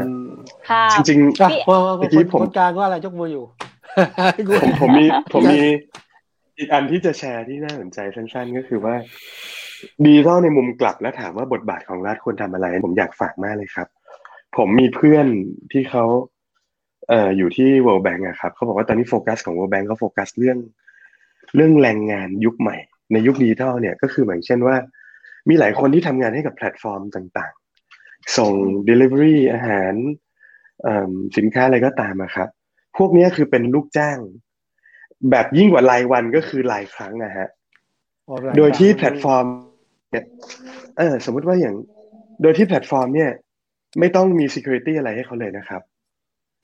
[0.70, 5.60] ค่ะจริงอะพี่ว่าว่าเมื่อกี้คนผมคนกลางว่าอะไรยกมืออยู่ๆผมผมมีผมมี
[6.58, 8.94] อีกอันที่จะแชร์ที่น่าสนใจสั้น ๆ ก็คือว่า
[10.04, 13.88] ดิจิทัลในมุมกลับแล้วถามว่าบทบาทของรัฐควรทำอะไร ผมอยากฝากมากเลยครับ
[14.56, 15.26] ผมมีเพื่อน
[15.72, 16.04] ที่เขา
[17.08, 20.58] เอ่ออยู่ที่ World Bank อะครับเขาบอกว่าตอนนี้โฟกัสของ World Bank เขาโฟกัสเรื่อง
[21.54, 22.76] เรื่องแรงงานยุคใหม่
[23.12, 24.76] ในยุคดิจิทัลเนี่ยก็คืออย่างเช่นว่า
[25.48, 28.52] มีหลายคนที่ทำงานให้กับแพลตฟอร์มต่างๆ ส่ง
[28.88, 29.94] Delivery อาหาร
[30.82, 32.48] เอิ่มสินค้าอะไรก็ตามอะครับ
[32.96, 34.18] พวกเนี้ยคือเป็นลูกจ้าง
[35.30, 37.48] แบบยิ่งกว่ารายวันก็คือรายครั้งนะฮะ
[38.56, 39.44] โดยที่แพลตฟอร์ม
[40.10, 40.24] เนี่ย
[40.98, 41.74] เออสมมุติว่าอย่าง
[42.42, 43.30] โดยที่แพลตฟอร์มเนี่ย
[43.98, 45.82] ไม่ต้องมี security อะไรให้เขาเลยนะครับ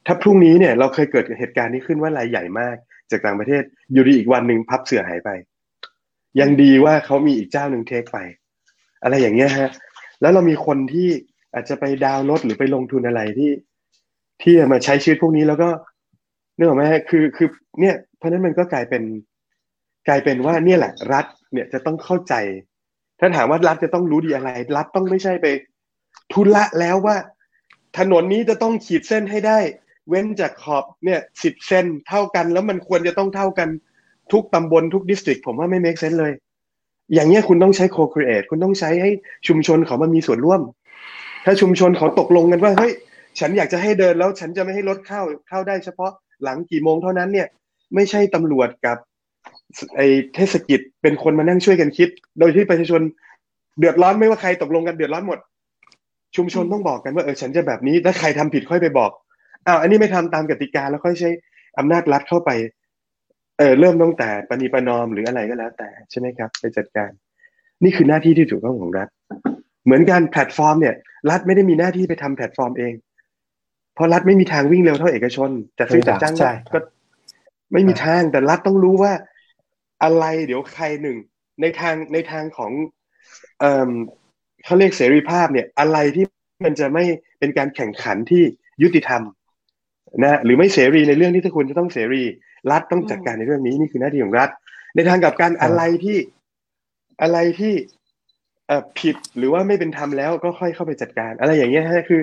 [0.06, 2.76] ถ้าพรุ่งนี้เนี่ยเราเคยเกิดเหตุการณ์นี้ขึ้นว่ารายใหญ่มาก
[3.10, 3.62] จากต่างประเทศ
[3.92, 5.30] อยู่ดีอีกวันหนึ่งพับเสื่อหายไป
[6.40, 8.18] ยังดีว่าเขามีอีกเจ้าหนึ่ง take ไป
[9.02, 9.70] อะไรอย่างเงี้ยฮะ
[10.20, 11.08] แล้วเรามีคนที่
[11.54, 13.50] อาจจะไปดาวน์รถหรือไปลงทุนอะไรที่
[14.42, 15.68] ที่มาใช้ชีวิตพวกนี้แล้วก็
[16.56, 17.48] นึกออกไหมฮะคือคือ
[17.80, 19.02] เนี่ยเพราะฉะนั้นมันก็กลายเป็น
[20.08, 22.34] กลายเป็นว่าเนี่ยแหละรัฐเนี่ยจะต้องเข้าใจ
[23.20, 25.46] ถ้าถามว่ารัฐจะต้องรู้ดีอะไร รัฐต้องไม่ใช่ไป
[26.32, 27.16] ทุละแล้วว่า
[27.98, 29.58] ถนนนี้จะต้องขีดเส้นให้ได้
[30.08, 33.68] เว้นจากขอบเนี่ยสิบเซนเท่ากัน แล้วมันควรจะต้องเท่ากัน
[34.32, 36.32] ทุกตำบลทุกดิสตริกผมว่าไม่ make sense เลย
[37.14, 39.10] อย่างเงี้ยคุณต้องใช้ co-create คุณต้องใช้ให้
[39.48, 40.60] ชุมชนเขามามีส่วนร่วม
[41.44, 42.92] ถ้าชุมชนเขาตกลงกันว่าเฮ้ย
[43.40, 46.12] ฉันอยากจะให้เดินแล้วฉันจะไม่ให้รถเข้าเข้าได้เฉพาะ
[46.44, 47.48] หลังกี่โมงเท่านั้นเนี่ย
[47.94, 48.96] ไม่ใช่ตำรวจกับ
[49.96, 50.00] ไอ
[50.34, 52.08] เทศกิจเป็นคนมานั่งช่วยกันคิด
[52.38, 53.02] โดยที่ประชาชน
[53.78, 55.38] เดือดร้อนไม่ว่าใครตกลงกันเดือดร้อนหมด
[56.36, 59.10] ชุมชนต้องบอกกันว่าเออฉันจะแบบนี้ถ้าใครทำผิดค่อยไปบอก
[59.66, 61.30] อ้าวอันนี้ไม่ทำตามกติกาแล้วค่อยใช้
[61.78, 62.50] อำนาจรัฐเข้าไป
[63.58, 67.10] เออเริ่มตั้งแต่ประนีประนอมหรืออะไรก็แล้ว แต่ใช่ไหมครับ ไปจัดการ
[67.84, 69.08] นี่คือหน้าที่ที่ถูกต้องของรัฐ
[69.84, 70.94] เหมือนกันแพลตฟอร์มเนี่ย
[71.30, 72.92] รัฐไม่ได้มีหน้าที่ไปทำแพลตฟอร์มเอง
[73.94, 76.78] เพราะรัฐไม่มีทางวิ่งเร็วเท่าเอกชนจะซื้อจัดจ้างใช่ก็
[77.72, 79.12] ไม่มีทางแต่รัฐต้องรู้ว่า
[80.02, 81.16] อะไรเดี๋ยวใครหนึ่ง
[81.60, 82.72] ในทางในทางของ
[84.66, 86.24] เอ่อเขาเรียกเสรีภาพเนี่ยอะไรที่
[86.64, 87.04] มันจะไม่
[87.38, 88.42] เป็นการแข่งขันที่
[88.82, 89.22] ยุติธรรม
[90.22, 92.22] นะหรือไม่เสรีในเรื่องที่ทุกคนจะต้องเสรี
[92.70, 94.50] รัฐต้องจัดการในเรื่องนี้นี่คือหน้าที่ของรัฐ
[94.94, 96.18] ในทางกลับการอะไรที่
[97.22, 97.74] อะไรที่
[98.66, 102.22] เอ่อผิดหรือว่าไม่เป็นธรรมแล้วก็ค่อยเข้าไปจัดการ อะไรอย่างเงี้ยฮะคือ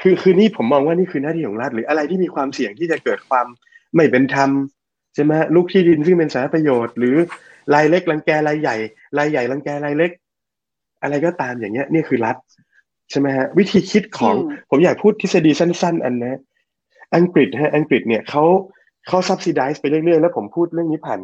[0.00, 3.46] คือคือนี่ผมมองว่านี่คือหน้าที่ของรัฐ หรืออะไรที่มีความเสี่ยงที่จะเกิดความ
[3.94, 4.50] ไม่เป็นธรรม
[5.14, 7.16] ใช่ไหมลูกที่ดินซึ่งเป็นสาธารณประโยชน์ หรือ
[7.74, 8.76] รายเล็กรังแกรายใหญ่
[9.18, 10.10] รายใหญ่รังแกรายเล็ก
[11.06, 12.36] อะไรก็ตามอย่างเงี้ยนี่คือรัฐ
[13.10, 16.40] ใช่ไหมฮะวิธีคิดของอืมผมอยากพูดทฤษฎีสั้น ๆ อันนะ
[17.16, 18.44] อังกฤษฮะอังกฤษเนี่ยเขา
[19.08, 21.20] เขา subsidize ไปเรื่อยๆแล้วผมพูดเรื่องนี้ผ่าน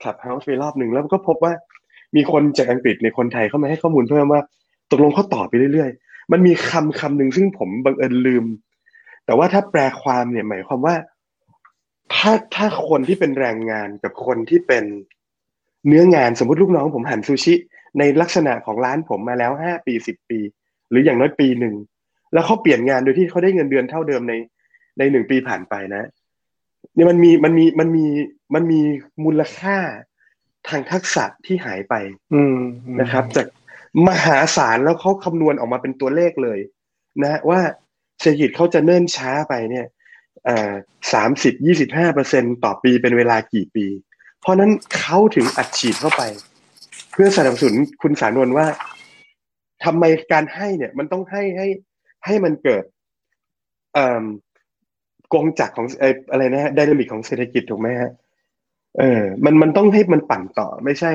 [0.00, 1.52] Clubhouse ไปรอบหนึ่งแล้วก็พบว่า
[2.16, 4.42] มีคนจากอังกฤษในคนไทยเข้ามาให้ข้อมูลเพิ่มว่า
[4.90, 8.44] ตกลงเขาต่อไปเรื่อยๆ มันมีคำคำหนึ่งซึ่งผมบังเอิญลืม
[9.26, 10.94] แต่ว่าถ้าแปลความเนี่ยหมายความว่า
[12.14, 14.84] ถ้าถ้าคนที่เป็นแรงงานกับคนที่เป็น
[15.86, 17.54] เนื้องานสมมติลูกน้องผมหันซูชิ
[17.98, 20.38] ในลักษณะของร้านผมมาแล้วห้าปีสิบปี
[20.90, 21.74] หรืออย่างน้อยปีหนึ่ง
[22.32, 24.34] แล้วเขาเปลี่ยนงานโดยที่เขาได้เงินเดือนเท่าเดิมใน
[24.98, 26.04] ในหนึ่งปีผ่านไปนะ
[26.94, 28.06] เนี่ยมันมีมันมีมันมี
[28.54, 28.80] มันมี
[29.24, 29.76] มูลค่า
[30.68, 31.94] ทางทักษะที่หายไป
[32.34, 32.58] อืม
[33.00, 33.46] นะครับ จาก
[34.08, 36.58] มหาศาลแล้วเขาคำนวณออกมาเป็นตัวเลขเลย
[37.22, 37.60] นะว่า
[38.20, 39.86] เศรษฐกิจเขาจะเนิ่นช้าไปเนี่ย
[41.12, 43.86] สามสิบยี่สิบห้าเปอร์เซ็นต่อปีเป็นเวลากี่ปี
[44.40, 46.22] เพราะนั้นเขาถึงอัดฉีดเข้าไป
[47.12, 48.66] เพื่อสนับสนุนคุณสารนวลว่า
[49.84, 51.66] ทำไมการให้เนี่ย มันต้องให้ให้
[52.26, 52.84] ให้มันเกิด
[55.32, 55.86] กงจักรของ
[56.30, 58.10] อะไรนะฮะไดนามิกของเศรษฐกิจถูกไหมฮะ
[58.98, 61.12] เออ มันมันต้องให้มันปั่นต่อไม่ใช่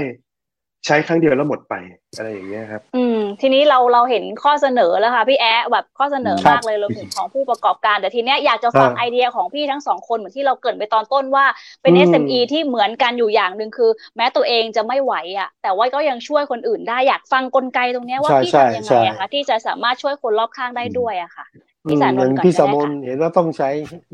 [0.85, 1.73] ใช้ครั้งเดียวแล้วหมดไป
[2.17, 11.45] อะไรอย่างเงี้ยครับ อืม ทีนี้เราเราเห็นข้อเสนอแล้วค่ะพี่แอะแบบข้อเสนอมากเลยเราถึงของผู้ประกอบการ แต่ทีเนี้ยอยากจะฟังไอเดียของพี่ทั้งสองคนเหมือนที่เราเกิดไปตอนต้นว่า
[11.81, 21.45] เป็น SME ที่เหมือนกันอยู่อย่างหนึ่งคือ แม้ตัวเองจะไม่ไหวอะ แต่ว่าก็ยังช่วยคนอื่นได้อยากฟังกลไกตรงเนี้ยว่าพี่ทำยังไงอะคะที่จะสามารถช่วยคนรอบข้างได้ด้วยอะค่ะ
[21.89, 23.69] พี่สานนท์ก่อนพี่สามนเห็นว่าต้องใช้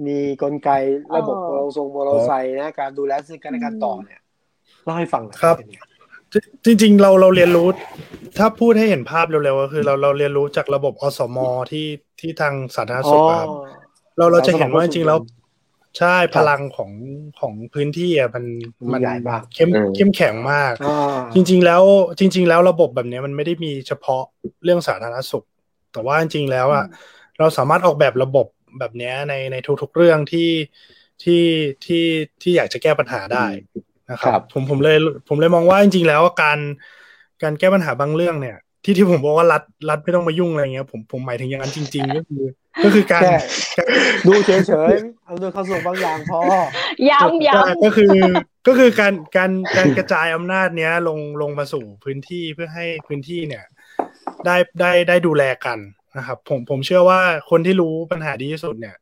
[0.08, 0.70] มีกลไก
[1.16, 4.22] ระบบโมโลทรงโมโลไซนะการดูแลซึ่งกันและกันต่อเนี่ย
[4.84, 5.56] เล่าให้ฟังครับ
[6.66, 7.68] จริง ๆ เราเราเรียนรู้
[8.38, 11.38] ถ้าพูดให้เห็นภาพเร็วๆก็คือ เราเราเรียนรู้จากระบบอสม
[11.72, 11.88] ที่
[12.20, 13.50] ที่ทางสาธารณสุขครับ
[14.18, 15.20] เราเราจะเห็นว่าจริงๆแล้ว
[16.00, 16.92] ใช่พลังของ
[17.40, 18.46] ของพื้นที่อะมัน
[18.94, 19.02] มัน
[19.56, 20.74] เข้มเข้มแข็งมาก
[21.34, 21.84] จริง ๆ แล้ว
[22.20, 24.24] จริง ๆ แล้วระบบแบบนี้มันไม่ได้มีเฉพาะ
[24.64, 25.46] เรื่องสาธารณสุข
[25.94, 26.86] แต่ว่าจริง ๆ แล้วอะ
[27.40, 28.48] เราสามารถออกแบบระบบ
[28.80, 30.52] แบบนี้ในในทุกๆเรื่องที่
[31.24, 31.44] ที่
[31.86, 32.06] ที่
[32.42, 33.46] ที่อยากจะแก้ปัญหาได้
[34.12, 34.98] นะครับผมผมเลย
[35.28, 36.60] ผมเลยมองว่าจริงๆแล้วการ
[37.44, 42.44] การแก้ปัญหาบางเรื่องเนี่ย ที่ที่ผมบอกว่ารัฐรัฐไม่ต้องมายุ่งอะไรเงี้ยผมผมหมายถึงอย่างนั้นจริง ๆ ก็คือ
[42.84, 43.22] ก็คือการ
[44.28, 44.52] ดูเฉ
[44.92, 46.40] ยๆเอาดูเข้าส่งบางอย่างพอ
[47.10, 48.14] ย้ำย้ำก็คือ
[48.68, 53.64] ก็คือการการการกระจายอำนาจเนี้ยลงลงมาสู่พื้นที่เพื่อให้พื้นที่เนี่ย
[54.46, 55.80] ได้ได้ได้ดูแลกัน
[56.18, 58.96] นะครับ ผมผมเชื่อว่าคนที่รู้ปัญหาดีที่สุดเนี่ย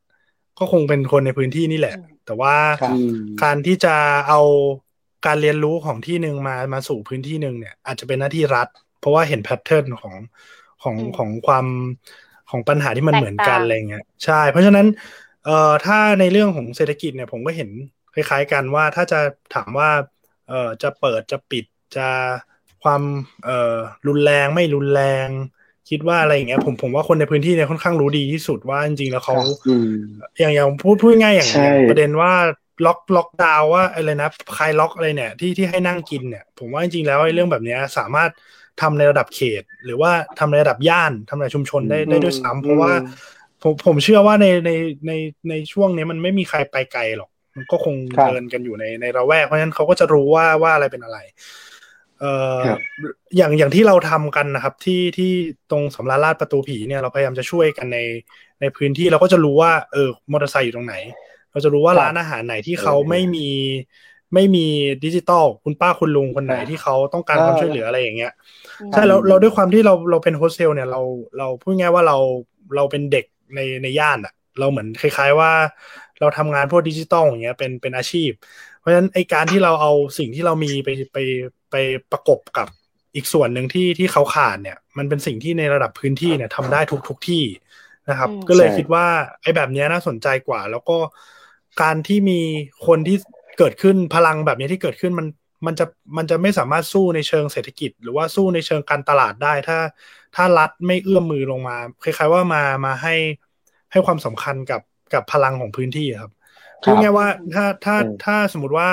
[0.59, 1.95] ก็คงเป็นคนในพื้นที่นี่แหละ
[2.25, 2.55] แต่ว่า
[3.43, 3.95] การที่จะ
[4.27, 4.41] เอา
[5.25, 8.67] การเรียนรู้ของที่หนึ่งมามาสู่พื้นที่หนึ่งเนี่ย อาจจะเป็นหน้าที่รัฐ
[8.99, 10.15] เพราะว่าเห็นแพทเทิร์นของ
[10.83, 11.65] ของของความ
[12.49, 14.87] ของปัญหาที่มันเหมือนกันอะไรเงี้ยใช่ เพราะฉะนั้น
[15.45, 17.69] เอ่อถ้าในเรื่องของเศรษฐกิจเนี่ยผมก็เห็น
[18.13, 19.19] คล้ายๆกันว่าถ้าจะ
[19.55, 19.89] ถามว่า
[20.49, 21.65] เอ่อจะเปิดจะปิด
[21.95, 22.07] จะ
[22.83, 23.01] ความ
[23.45, 25.29] เอ่อรุนแรงไม่รุนแรง
[25.89, 29.35] คิดว่าอะไรอย่างเงี้ยผมผมว่าคนในพื้นที่เนี่ยค่อนข้างรู้ดีที่สุดว่าจริงๆแล้วเขา
[30.39, 31.51] อย่างอย่างพูดพูดง่ายอย่าง
[31.87, 32.31] ประเด็นว่า
[32.85, 38.31] ล็อกล็อกดาวว่าอะไรนะคลายล็อกอะไรเนี่ยที่ที่ให้นั่งกินเนี่ย ผมว่าจริงๆแล้วไอ้เรื่องแบบนี้สามารถ
[38.81, 42.93] ทำในระดับเขต หรือว่าทำในระดับย่านทำในชุมชนได้ได้ด้วยซ้ำเพราะว่า
[43.61, 44.71] ผมผมเชื่อว่าในใน
[45.07, 45.11] ใน
[45.49, 51.17] ในช่วงนี้มันไม่มีใครไปไกลหรอก มันก็คงเดินกันอยู่ในในระแวก เพราะฉะนั้นเขาก็จะรู้ว่าว่าอะไรเป็นอะไร
[52.19, 52.61] เอ่อ
[53.37, 55.31] อย่างอย่างที่เราทำกันนะครับ ที่ที่
[55.71, 57.97] ตรงสำราญราชประตูผีเนี่ยเราพยายามจะช่วยกันใน
[58.61, 60.95] ในพื้นที่เราก็จะรู้ว่าเออมอเตอร์ไซค์อยู่ตรงไหน
[61.51, 63.39] เราจะรู้ว่าร้านอาหารไหนที่เขาไม่มี
[64.33, 64.59] ไม่มี
[65.03, 68.31] ดิจิตอลคุณป้าคุณลุงคนไหนที่เขาต้องการความช่วยเหลืออะไรอย่างเงี้ย
[68.91, 71.01] ใช่เราเราด้วยความที่เราเราเป็นโฮสเทลเนี่ยเรา
[71.37, 72.17] เราพูดง่ายว่าเรา
[72.75, 73.25] เราเป็นเด็ก
[73.55, 75.51] ในในย่านอะเราเหมือนคล้ายๆว่า
[76.19, 78.31] เราทำงานพวกดิจิตอลอย่างเงี้ยเป็นเป็นอาชีพ
[78.77, 81.17] เพราะฉะนั้นไอ้การที่เราเอาสิ่งที่เรามีไปไป
[81.71, 81.75] ไป
[82.11, 82.67] ประกบกับ
[83.15, 87.43] อีกส่วนหนึ่งที่ที่เขาขาดเนี่ย มันเป็นสิ่งที่ในระดับพื้นที่เนี่ยทำได้ทุกทุกที่
[88.09, 89.05] นะครับ ก็เลยคิดว่า
[89.41, 90.97] ไอ้แบบนี้น่าสนใจกว่า แล้วก็
[91.81, 92.39] การที่มี
[92.87, 93.17] คนที่
[93.57, 95.27] เกิดขึ้นพลังแบบนี้ที่เกิดขึ้นมัน
[95.65, 95.85] มันจะ
[96.17, 99.79] มันจะไม่สามารถสู้ในเชิงเศรษฐกิจ หรือว่าสู้ในเชิงการตลาดได้ ถ้า
[100.35, 103.15] ถ้ารัฐไม่เอื้อมมือลงมาคล้ายๆว่ามามาให้
[103.91, 104.81] ให้ความสำคัญกับ
[105.13, 106.31] กับพลังของพื้นที่ครับ
[106.83, 107.95] คือไงว่าถ้าถ้า
[108.25, 108.89] ถ้าสมมติว่า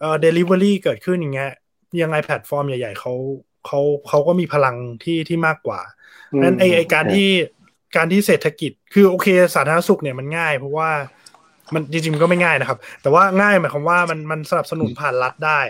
[0.00, 1.52] เอ่อเดลิเวอรี่เกิดขึ้นอย่างเงี้ย
[2.02, 3.12] ยังไงแพลตฟอร์มใหญ่ๆเขา
[3.66, 5.80] เขาเขาก็มีพลังที่ที่มากกว่า
[6.42, 7.28] นั้นไอไอการที่
[7.96, 10.90] การที่เศรษฐกิจ คือโอเคสาธารณสุขเนี่ยมันง่าย เพราะว่า
[11.74, 15.60] มันจริงๆก็ไม่ง่ายนะครับ แต่ว่าง่ายหมายความว่ามันมันสนับสนุนผ่านรัฐได้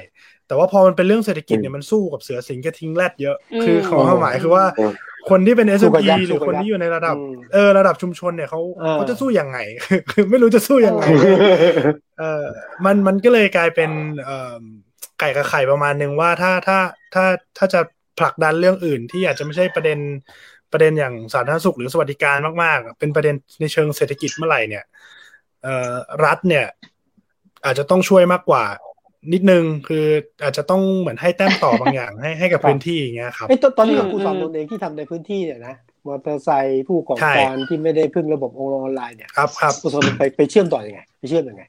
[0.46, 4.64] แต่ว่าพอมันเป็นเรื่องเศรษฐกิจเนี่ยมันสู้กับเสือสิงกระทิงแรดเยอะ คือของหมายคือว่า
[5.30, 7.16] คนที่เป็น s อ p หรือคนที่อยู่ในระดับ
[7.52, 8.60] เออระดับชุมชนเนี่ยเขา
[8.92, 9.58] เขาจะสู้ยังไง
[10.10, 11.04] คือไม่รู้จะสู้ยังไง
[12.18, 12.44] เออ
[12.84, 13.90] มันมันก็เลยกลายเป็น
[14.24, 14.60] เอ่อ
[15.20, 16.78] ไก่กับไข่ประมาณหนึ่งว่าถ้าถ้า
[17.14, 17.24] ถ้า
[17.58, 17.80] ถ้าจะ
[18.18, 19.98] ผลักดันเรื่องอื่นที่อาจจะไม่ใช่ประเด็น
[20.72, 24.84] ประเด็นอย่างสาธารณสุขหรือสวัสดิการมากๆ เป็นประเด็นในเชิงเศรษฐกิจเมื่อไหร่เนี่ย
[26.24, 26.66] รัฐเนี่ย
[27.64, 28.64] อาจจะต้องช่วยมากกว่า
[29.32, 30.06] นิดนึงคือ
[30.42, 35.74] อาจจะต้องเหมือนให้แต้มต่อบางอย่าง ให้ให้กับพื้นที่อย่างเงี้ยครับไอ้ตอนนี้กับครูสอนตนเองที่ทำในพื้นที่เนี่ยนะ
[36.06, 41.62] มอเตอร์ไซค์ผู้ประกอบการที่ไม่ได้พึ่งระบบออนไลน์เนี่ยครับครับผู้ชมไปไปเชื่อมต่อยังไงไปเชื่อมยังไง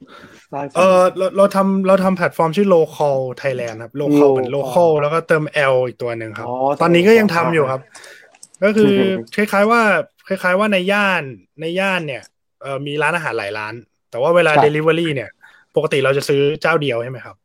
[0.54, 7.82] ล่าให้ฟังเออเราเราทำเราทำแพลตฟอร์มชื่อ local Thailand ครับ local เหมือน local แล้วก็เติม L อีกตัวหนึ่งครับอ๋อตอนนี้ก็ยังทำอยู่ครับ
[8.64, 8.94] ก็คือ
[9.36, 9.82] คล้ายๆว่า
[10.28, 11.24] คล้ายๆว่าในย่าน
[11.62, 12.33] ในย่านเนี่ยเออ
[12.88, 13.74] มีร้านอาหารหลายร้าน
[14.12, 15.30] แต่ว่าเวลา Delivery เนี่ย
[15.76, 17.36] ปกติเราจะซื้อเจ้าเดียวใช่ไหมครับ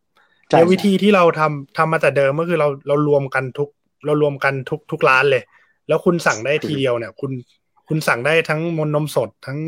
[0.48, 3.68] ใช่แล้ววิธีที่เราทำทำมาแต่เดิมก็คือเราเรารวมกันทุก
[4.06, 5.42] เรารวมกันทุกทุกร้านเลย
[5.88, 7.30] แล้วคุณสั่งได้ทีเดียวเนี่ย คุณ
[7.88, 9.58] คุณสั่งได้ทั้งมนนมสดทั้ง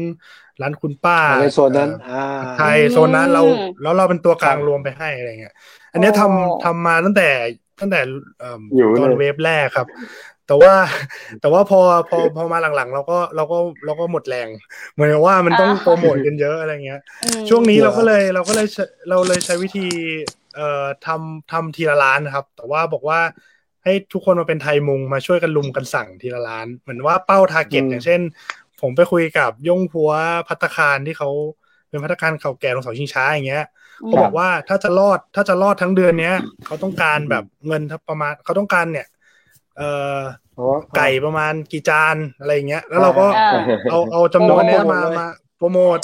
[0.62, 3.42] ร้านคุณป้าในโซนนั้นเอ่ออ่าใช่โซนนั้นเรา
[3.82, 5.54] แล้วเราเป็นตัวกลางครับรวมไปให้อะไรเงี้ย
[5.92, 7.28] อันเนี้ยทำโอ้ทำมาตั้งแต่
[7.80, 8.00] ตั้งแต่
[8.38, 9.86] เอิ่มอยู่เลยตอน wave แรกครับ
[10.50, 10.74] แต่ว่า
[11.40, 11.80] แต่ว่าพอ
[12.10, 14.48] พอพอมาหลังๆ เราก็เราก็เราก็หมดแรง
[14.92, 19.86] เหมือนกับว่ามันต้องอ่าโปรโมทกันเยอะอะไรเงี้ยอืมช่วงนี้เหรอเราก็เลยเราก็เลยใช้เราเลยใช้วิธี
[20.56, 23.20] เอ่อทำทำทีละร้านนะครับ แต่ว่าบอกว่า
[23.84, 28.20] ให้ทุกคนมาเป็นไทยมุงมาช่วยกันรุมกันสั่งทีละร้าน เหมือนว่าเป้า target อย่างเช่น
[28.80, 30.10] ผมไปคุยกับย่งพัว
[30.48, 31.28] พัตตาคารที่เขา
[31.88, 33.64] เป็นพัตตาคารเก่าแก่ตรงเสาชิงช้าอย่างเงี้ย
[34.06, 36.34] เขาบอกว่าถ้าจะรอดถ้าจะรอดทั้งเดือนเนี้ย
[36.66, 39.06] เขาต้องการแบบเงินประมาณเขาต้องการเนี่ย
[39.78, 40.18] เอ่อ
[40.56, 40.64] โอ้
[40.96, 43.50] ไก่ประมาณกี่จานอะไรอย่างเงี้ย แล้วเราก็อ่า
[43.90, 45.98] เอาเอาจำนวนเนี้ยมาโปรโมทเลยมาโปรโมท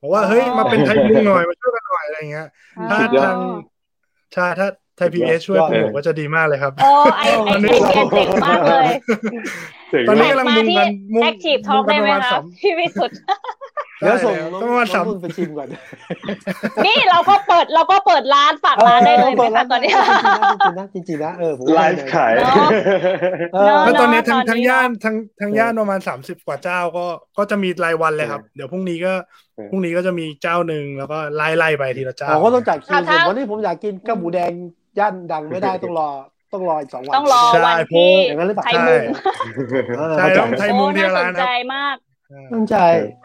[0.00, 2.46] บอกว่าเฮ้ยมาเป็นไทยมุงหน่อยมาช่วยกันหน่อยอะไรอย่างเงี้ย
[2.90, 3.38] ถ้าสุดยอดทาง
[4.34, 8.86] ใช่ถ้าไทยพีบีเอสช่วยโปรโมทก็จะดีมากเลยครับโอ้ไอไอไอเดียเจ๋งมากเลย
[9.90, 13.16] เจ๋งตอนนี้มากกำลังมุงกันมุงแอคทีฟทอ l k ได้ไหมมุงกันประมาณคะสามพี่วิสุทธ์
[14.02, 15.68] เดี๋ยวส่งใช่น้องต้องประมาณสามน้องนุ่นไปชิมก่อน
[16.86, 19.92] นี่เราก็เปิดเราก็เปิดร้านฝากร้านได้เลยไหมคะตอนนี้
[20.52, 22.70] จริงๆนะจริงๆนะเออผมไลว่าฟ์ขายเนอะ
[23.54, 27.06] เออเนอะแล้วตอนนี้ทั้งตอนนี้ทั้งย่านเนอะทั้งทั้งย่านประมาณสามสิบกว่าเจ้าก็
[27.38, 29.12] ก็จะมีรายวันเลยครับ เดี๋ยวพรุ่งนี้ก็
[29.56, 34.52] เออพรุ่งนี้ก็จะมีเจ้าหนึ่งแล้วก็ไล่ไล่ไปทีละเจ้าอ๋อก็ต้องจัดคิวถ้าผมวันนี้ผมอยากกินข้าวหมูแดง
[34.98, 36.08] ย่านดังไม่ได้ต้องรอ
[36.52, 39.04] ต้องรออีกสองวันต้องรอใช่วันเพราะที่อย่างนั้นหรือเปล่าไทยมุง
[39.94, 41.96] เออใช่เข้าใจต้องไทยโอ้มุงทีน่าละสร้านนคใจรับมาก
[42.52, 42.76] ตั้งใจ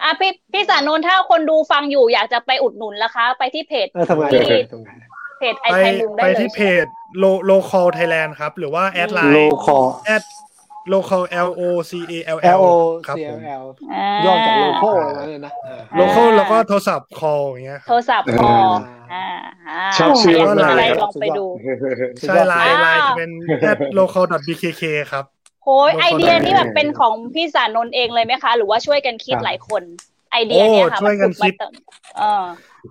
[0.03, 4.91] อะพี่พี่สานุนถ้าคนดูฟังอยู่อยากจะไปอุดหนุนล่ะคะ ไปที่เพจเออทำไงที่ตรงไหน
[5.39, 6.86] เพจไอไปไทยมุงได้ไปเลยที่เพจ
[7.18, 10.24] โลโลคอลไทยแลนด์ครับ หรือว่าแอดไลโลน์คอแอด
[10.89, 12.66] โลคอล L O C A L L L O
[13.08, 18.53] ครับ C ผ L ม L อ่าย่อจากโลโก้อะไรเนี่ยนะเออโลคอลแล้วก็โทรศัพท์ call อย่างเงี้ยคโทรับรศัพท์คอ
[19.14, 21.45] อ่าาชอบชื่อใครอยากมากอะไรเลยครับลองไปดู
[22.20, 23.30] ใช่ไลน์อ่าไลน์จะเป็น
[23.72, 25.26] at local bkk ครับ
[25.68, 29.84] โอ้ยโลโก้ไอเดียนี่แบบเป็นของพี่สานนท์เองเลยไหมคะ หรือว่าช่วยกันคิดครับหลายคน
[30.32, 31.70] ไอเดียเนี่ยค่ะโอ้ช่วยกันคิดมัผุมา
[32.18, 32.43] เออ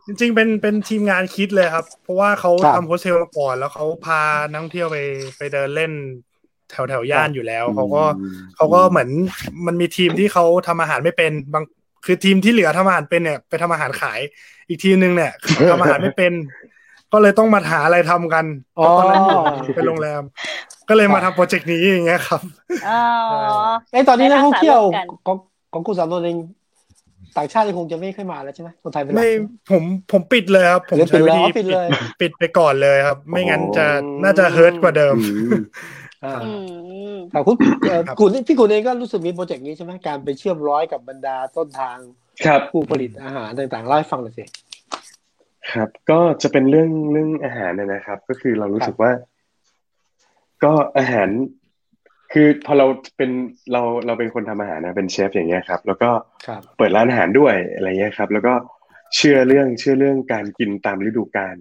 [0.06, 4.20] จริง ๆ เป็นเป็นทีมงานคิดเลยครับ เพราะว่าเขาครับทำโฮสเทลมาก่อนแล้วเขาพา
[4.50, 4.96] นักท่องเที่ยวไป
[5.38, 5.92] ไปเดินเล่น
[6.70, 8.04] แถวแถวย่านอยู่แล้วเขาก็
[8.56, 9.08] เขาก็เหมือน
[9.66, 11.64] มันมีทีมที่เขาทำอาหารไม่เป็นบาง
[12.04, 14.20] คือทีมที่เหลือทำอาหารเป็นเนี่ยไปทำอาหารขาย
[14.68, 15.32] อีกทีมหนึ่งเนี่ย
[15.70, 16.32] ทำอาหารไม่เป็น
[17.12, 18.44] ก็เลยต้องมาหาอะไรทำกัน
[18.78, 19.22] อ๋อตอนนั้น
[19.64, 20.22] อยู่เป็นโรงแรม
[20.88, 22.40] ก็เลยมาทำโปรเจกต์นี้อย่างเงี้ยครับ
[22.88, 22.98] อ๋อ
[23.92, 25.36] ไอยตอนนี้นักท่องเที่ยวไปรักษาโรคกันของ
[25.72, 26.38] ของคุณสามนนท์เอง
[27.36, 29.28] ต่างชาติคงจะไม่ค่อยมาแล้วใช่ไหมคนไทยเป็นหลักไม่
[29.70, 29.82] ผม
[30.12, 31.86] ผมปิดเลยครับ ผมหรือใช้วิธีปิดเลย
[32.20, 33.88] ปิดไปก่อนเลยครับ ไม่งั้นจะอ๋
[34.18, 35.16] อน่าจะเฮิร์ตกว่าเดิม
[36.24, 36.50] อ่าอื
[37.14, 37.56] มแต่คุณ
[37.88, 41.98] เอ่อครับคุณพี่คุณเองก็รู้สึกมีโปรเจกต์นี้ใช่ไหมการไปเชื่อมร้อยกับบรรดาต้นทาง
[42.44, 44.44] ครับผู้ผลิตอาหารต่างๆเล่าให้ฟังหน่อยสิ
[45.72, 49.12] ครับก็จะเป็นเรื่องเรื่องอาหารนะนะครับ ก็คือเรารู้สึกว่า
[50.64, 51.28] ก็อาหาร
[52.32, 52.86] คือพอเรา
[53.16, 53.30] เป็น
[53.72, 56.10] เราเราเป็นคนทำอาหารนะเป็นเชฟอย่างเงี้ยครับ แล้วก็
[56.46, 58.54] ครับเปิดร้านอาหารด้วยอะไรเงี้ยครับ แล้วก็
[59.16, 61.56] เชื่อเรื่องเชื่อเรื่องการกินตามฤดูกาล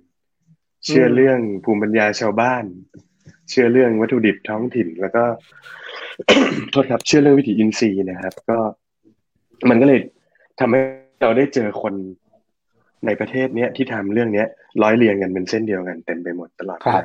[0.85, 2.63] เชื่อเรื่องภูมิปัญญาชาวบ้าน
[3.49, 5.23] เชื่อเรื่องวัตถุดิบท้องถิ่น แล้วก็
[6.71, 8.57] โทษครับ เชื่อเรื่องวิถีอินทรีย์นะครับ ก็
[9.69, 9.99] มันก็เลย
[10.59, 10.79] ทำให้
[11.21, 11.93] เราได้เจอคน
[13.07, 14.47] ในประเทศเนี้ยที่ทำเรื่องเนี้ย
[14.83, 17.03] ร้อยเรียงกันเป็นเส้นเดียวกันเต็มไปหมดตลอดครับ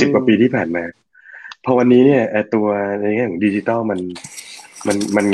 [0.00, 0.84] สิบกว่าปีที่ผ่านมา
[1.64, 2.66] พอวันนี้เนี่ยไอ้ตัว
[3.00, 4.00] ในแง่ของดิจิตอลมัน
[4.86, 5.26] มันมัน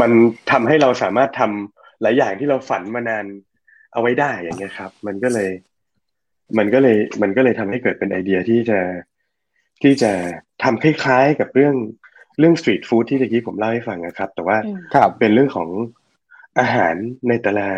[0.00, 0.10] มัน
[0.50, 3.24] ทำให้เราสามารถทำหลายอย่างที่เราฝันมานาน
[3.92, 5.50] เอาไว้ได้อย่างเงี้ยครับ มันก็เลย
[6.58, 8.78] มันก็เลย มันก็เลยทำให้เกิดเป็นไอเดียที่จะ
[9.82, 10.12] ที่จะ
[10.62, 11.74] ทำคล้ายๆกับเรื่อง
[12.38, 15.68] เรื่องสตรีทฟู้ดที่ตะกี้ผมเล่าให้ฟังนะครับ แต่ว่าอืมครับเป็นเรื่องของ
[16.58, 16.94] อาหาร
[17.28, 17.68] ในแต่ละ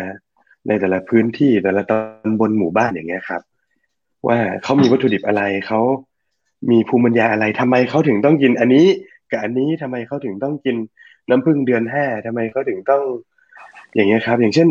[0.67, 3.41] ในแต่ละพื้นที่แต่ละตำบลหมู่บ้านอย่างเงี้ยครับ
[4.27, 5.81] ว่าเขามีวัตถุดิบอะไรเขา
[6.71, 8.85] มีภูมิปัญญาอะไรทำไมเขาถึงต้องกินอันนี้
[9.31, 10.75] กับอันนี้ทำไมเขาถึงต้องกิน
[11.29, 13.03] น้ำผึ้งเดือนห้าทำไมเขาถึงต้อง
[13.95, 14.67] อย่างเงี้ยครับ อย่างเช่น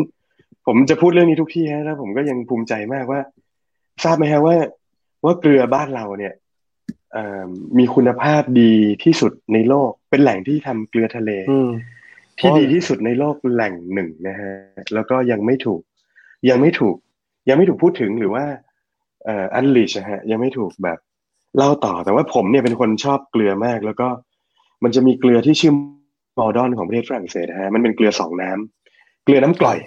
[0.67, 3.21] ผมจะพูดเรื่องนี้ทุกที่ฮะแล้วผมก็ยังภูมิใจมากว่า
[4.03, 4.55] ทราบไหมฮะว่า
[5.25, 6.33] ว่าเกลือบ้านเราเนี่ย
[7.77, 8.73] มีคุณภาพดี
[9.03, 11.59] ที่สุดในโลก เป็นแหล่งที่ทำเกลือทะเลอื
[12.39, 14.53] ที่ดีที่สุดในโลกแหล่งหนึ่งนะฮะ
[14.93, 15.81] แล้วก็ยังไม่ถูก
[16.49, 16.95] ยังไม่ถูก
[17.49, 18.45] ยังไม่ถูกพูดถึงหรือว่า
[19.25, 20.97] เอ่ออันลิชฮะยังไม่ถูกแบบ
[21.57, 24.07] เล่าต่อแต่ว่าผมเนี่ยเป็นคนชอบเกลือมาก แล้วก็
[24.83, 25.73] มันจะมีเกลือที่ชื่อ
[26.39, 29.77] มอลดอนของประเทศฝรั่งเศสนะฮะมันเป็นเกลือสองน้ำเกลือน้ำกร่อย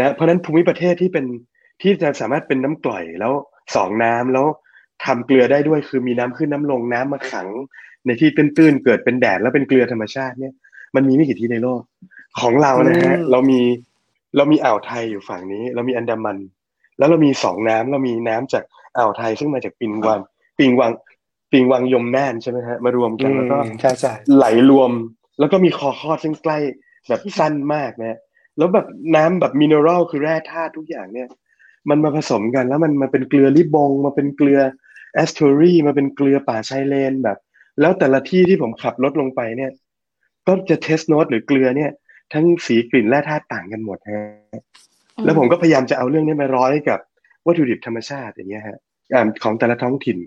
[0.00, 1.26] ะเพราะฉะนั้นภูมิประเทศที่เป็น
[1.82, 3.32] ที่จะสามารถเป็นน้ำกร่อยแล้ว
[3.76, 4.46] สองน้ำแล้ว
[5.04, 7.48] ทำเกลือได้ด้วยคือมีน้ำขึ้นน้ำลงน้ำมาขัง
[8.06, 10.54] ในที่ตื้นๆเกิดเป็นแดดแล้วเป็นเกลือธรรมชาติเนี่ย
[10.94, 11.80] มันมีไม่กี่ที่ในโลก
[12.40, 13.60] ของเรานะฮะเรามี
[14.36, 16.38] เรามีอ่าวไทยอยู่ฝั่งนี้ เรามีอันดามัน
[16.98, 18.64] แล้วเรามีสองน้ำเรามีน้ำจาก
[18.96, 20.20] อ่าวไทยซึ่งมาจากปิงวัง
[20.58, 20.92] ปิงวัง
[21.52, 24.90] ปิงวังยมน่านใช่ไหมฮะมารวมกันแล้วก็ใช่ใช่ไหลรวม
[25.38, 26.58] แล้วก็มีคอคอดซึ่งใกล้
[27.08, 28.18] แบบสั้นมากนะ
[28.58, 28.86] แล้วแบบ
[29.16, 31.28] น้ำแบบมินเนอรัลคือแร่ธาตุทุกอย่างเนี่ย
[31.90, 34.60] มันมาผสมกันแล้วมันมาเป็นเกลือลิบง มาเป็นเกลือ
[35.14, 37.38] แอสโทรีมาเป็นเกลือป่าชายเลนแบบ
[37.80, 39.70] แล้วแต่ละที่ที่ผมขับรถลงไปเนี่ย
[40.46, 41.90] ก็จะเทสโนตหรือเกลือเนี่ย
[42.32, 44.24] ทั้งสีกลิ่นแร่ธาตุต่างกันหมดฮะ
[45.24, 46.98] แล้วผมก็พยายามจะเอาเรื่องนี้มาร้อยกับ
[47.46, 48.78] วัตถุดิบธรรมชาติอย่างเงี้ยฮะ
[49.14, 50.18] อ่าของแต่ละท้องถิ่น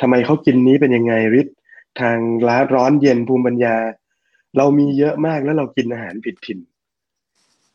[0.00, 1.56] ทำไมเขากินนี้เป็นยังไงฤทธิ์
[2.00, 3.76] ทางร้าร้อนเย็นภูมิปัญญา
[4.56, 6.58] เรามีเยอะมากแล้วเรากินอาหารผิดถิ่น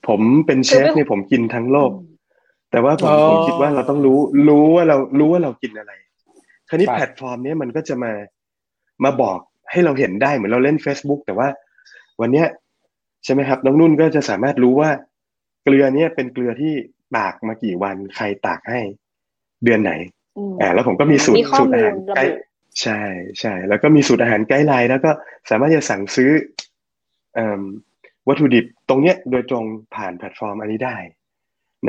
[0.08, 1.92] ผมเป็นเชฟเนี่ยผมกินทั้งโลก
[2.72, 5.92] แต่ว่าผมผมคิดว่าเราต้องรู้ รู้ว่าเรารู้ว่าเรากินอะไร
[6.70, 8.12] คราวนี้แพลตฟอร์มเนี้ยมันก็จะมา
[9.04, 9.40] มาบอก
[9.72, 11.48] ให้เราเห็นได้เหมือนเราเล่น Facebook แต่ว่า
[12.22, 12.48] วันเนี้ย
[13.24, 14.90] ใช่ไหมครับ น้องนุ่นก็จะสามารถรู้ว่า
[15.64, 16.74] เกลือเนี้ยเป็นเกลือที่
[17.18, 18.80] ตากมากี่วันใครตากให้
[19.64, 19.92] เดือนไหน
[20.38, 22.26] อืมอ่าแล้วผมก็มีสูตรมีข้อสูตรอาหารมูลระบุใกล้
[22.82, 23.02] ใช่
[23.40, 25.12] ใช่แล้วก็มีสูตรอาหาร guideline แล้วก็
[25.50, 26.32] สามารถจะสั่งซื้อ
[27.36, 27.62] เอิ่ม
[28.28, 30.98] วัตถุดิบตรงเนี้ยโดยตรงผ่านแพลตฟอร์มอันนี้ได้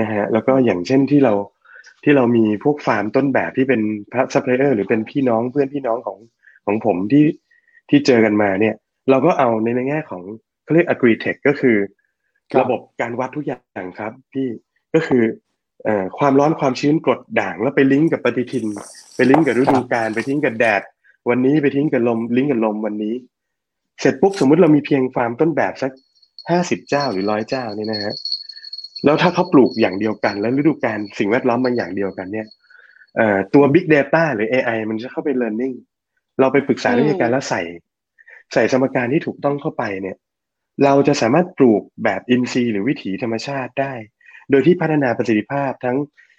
[0.00, 1.34] นะฮะแล้วก็อย่างเช่นที่เรา
[2.04, 3.80] ที่เรามีพวกฟาร์มต้นแบบที่เป็น
[4.12, 6.18] พระซัพพลายเออร์หรือเป็นพี่น้องเพื่อนพี่น้องของ
[6.66, 7.24] ของผมที่
[7.90, 8.74] ที่เจอกันมาเนี่ย
[9.10, 10.22] เราก็เอาในในแง่ของ
[10.64, 11.76] เขาเรียก agri-tech ก็คือ
[12.52, 14.48] ครับระบบการวัดทุกอย่างครับ พี่
[14.94, 15.24] ก็คือ
[15.84, 18.66] เอ่อความร้อนความชื้นกรดด่างแล้วไปลิงก์กับปฏิทิน
[19.16, 20.82] ไปลิงก์กับฤดูกาลไปทิ้งกับแดด
[21.28, 23.14] วันนี้ไปทิ้งกับลมลิงก์กับลมวันนี้
[24.00, 25.92] เสร็จปุ๊บสมมุติเรามีเพียงฟาร์มต้นแบบสัก
[26.50, 28.14] ห้าสิบเจ้าหรือร้อยเจ้านี่นะฮะ
[29.04, 32.46] แล้วถ้าเขาปลูกอย่างเดียวกัน แล้วฤดูกาลสิ่งแวดล้อมมันอย่างเดียวกันเนี่ย
[33.16, 35.74] เอ่อตัว Big Data หรือ AI มันจะเข้าไป learning
[36.40, 37.62] เราไปปรึกษาอืมวิธีการแล้วใส่
[38.52, 40.16] ใส่สมการที่ถูกต้องเข้าไปเนี่ย
[40.84, 43.92] เราจะสามารถปลูกแบบอินทรีย์หรือวิถีธรรมชาติได้
[44.50, 45.96] โดยที่พัฒนาประสิทธิภาพทั้ง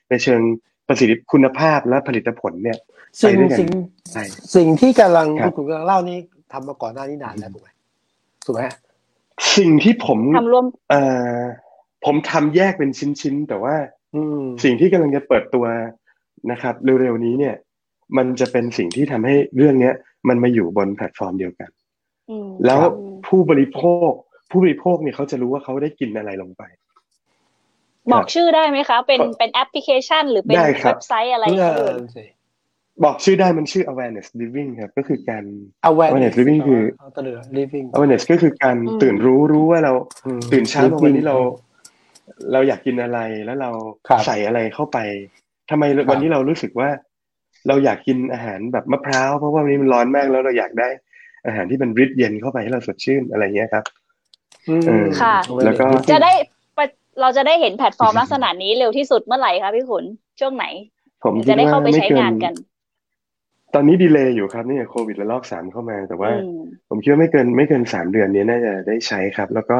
[0.10, 0.41] ในเชิง
[0.88, 2.78] ประสิทธิคุณภาพและผลิตผลเนี่ย
[3.22, 3.70] สิ่งไปด้วยกันสิ่ง
[4.12, 4.24] ใช่
[4.56, 6.18] สิ่งที่กำลังครับคุณกำลังเล่านี่
[6.53, 7.70] ทำมาก่อนหน้านี้นานแล้วถูกไหม
[8.45, 8.76] ถูกไหมฮะ
[9.58, 11.01] สิ่งที่ผมทำร่วมเอ่
[11.38, 11.39] อ
[12.06, 12.91] ผมทำแยกเป็น
[13.22, 13.76] ชิ้นๆ แต่ว่า
[14.16, 15.66] อืมสิ่งที่กำลังจะเปิดตัว
[16.51, 17.56] นะครับ เร็วๆนี้เนี่ย
[18.18, 19.93] มันจะเป็นสิ่งที่ทำให้เรื่องเนี้ย
[20.28, 21.85] มันมาอยู่บนแพลตฟอร์มเดียวกันอืม
[22.65, 22.93] แล้วครับ
[23.28, 24.11] ผู้บริโภค
[24.49, 26.63] ผู้บริโภคเนี่ยเขาจะรู้ว่าเขาได้กินอะไรลงไป
[28.13, 32.26] บอกชื่อได้ไหมคะ เป็นครับเป็นแอปพลิเคชัน หรือเป็นได้ครับเว็บไซต์อะไรเออย่างออื่นสิ
[33.03, 35.43] บอกชื่อได้มันชื่อ awareness living ครับ ก็คือการ
[35.89, 39.93] awareness awareness living คือเอาตะเลือ living awareness ก็คือการอืมตื่นรู้รู้ว่าเรา
[40.26, 41.63] อืมตื่นเช้ามาวันนี้เรา living
[42.53, 43.69] เราอยากกินอะไรแล้วเรา
[44.07, 44.97] ครับใส่อะไรเข้าไป
[45.69, 46.89] ทำไมครับวันนี้เรารู้สึกว่า
[47.67, 50.89] เราอยากกินอาหารแบบมะพร้าวเพราะว่าวันนี้มันร้อนมากแล้วเราอยากได้
[51.46, 53.84] อาหารที่มันฤทธิ์เย็นเข้าไปให้เราสดชื่นอะไรเงี้ยครับ
[54.70, 56.32] อืมเออค่ะ awareness แล้วก็ living จะได้
[56.78, 56.86] ปะ
[57.22, 60.06] เราจะได้เห็นแพลตฟอร์มลักษณะนี้เร็วที่สุดเมื่อไหร่คะพี่ขุน
[60.39, 60.66] ช่วงไหน
[61.24, 62.54] ผมถึงคิจะดได้ว่าเข้าไปไม่ใช้เกิงานนกัน
[63.74, 69.78] ตอนนี้ delay อยู่ครับนี่โควิดระลอกสามเข้ามา แต่ว่าอืมผมคิดว่าไม่เกินไม่เกินสามเดือนนี้น่าจะได้ใช้ครับ แล้วก็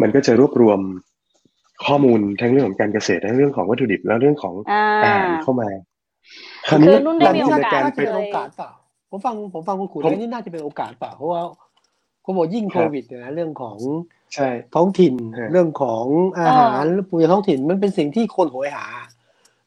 [0.00, 0.80] มันก็จะรวบรวม
[1.86, 5.68] ข้อมูลทั้งเรื่องของการเกษตรทั้งเรื่องของวัตถุดิบแล้วเรื่องของอ่าอาหารเข้ามา
[6.68, 8.70] คราวนี้คือนุ่นได้มีโอกาสการน่าไปจะเป็นโอกาสเปล่า
[9.14, 11.42] ผมฟังผมฟังคุณขุนผมแล้วนี่น่าจะเป็นโอกาสเปล่าเพราะว่า
[12.22, 13.76] เขาบอกยิ่งคโครับวิดเนี่ยนะเรื่องของ
[14.34, 16.04] ใช่ท้องถิ่นฮะเรื่องของ
[16.40, 18.86] อาหารปูยท้องถิ่นมันเป็นสิ่งที่คนโหยหา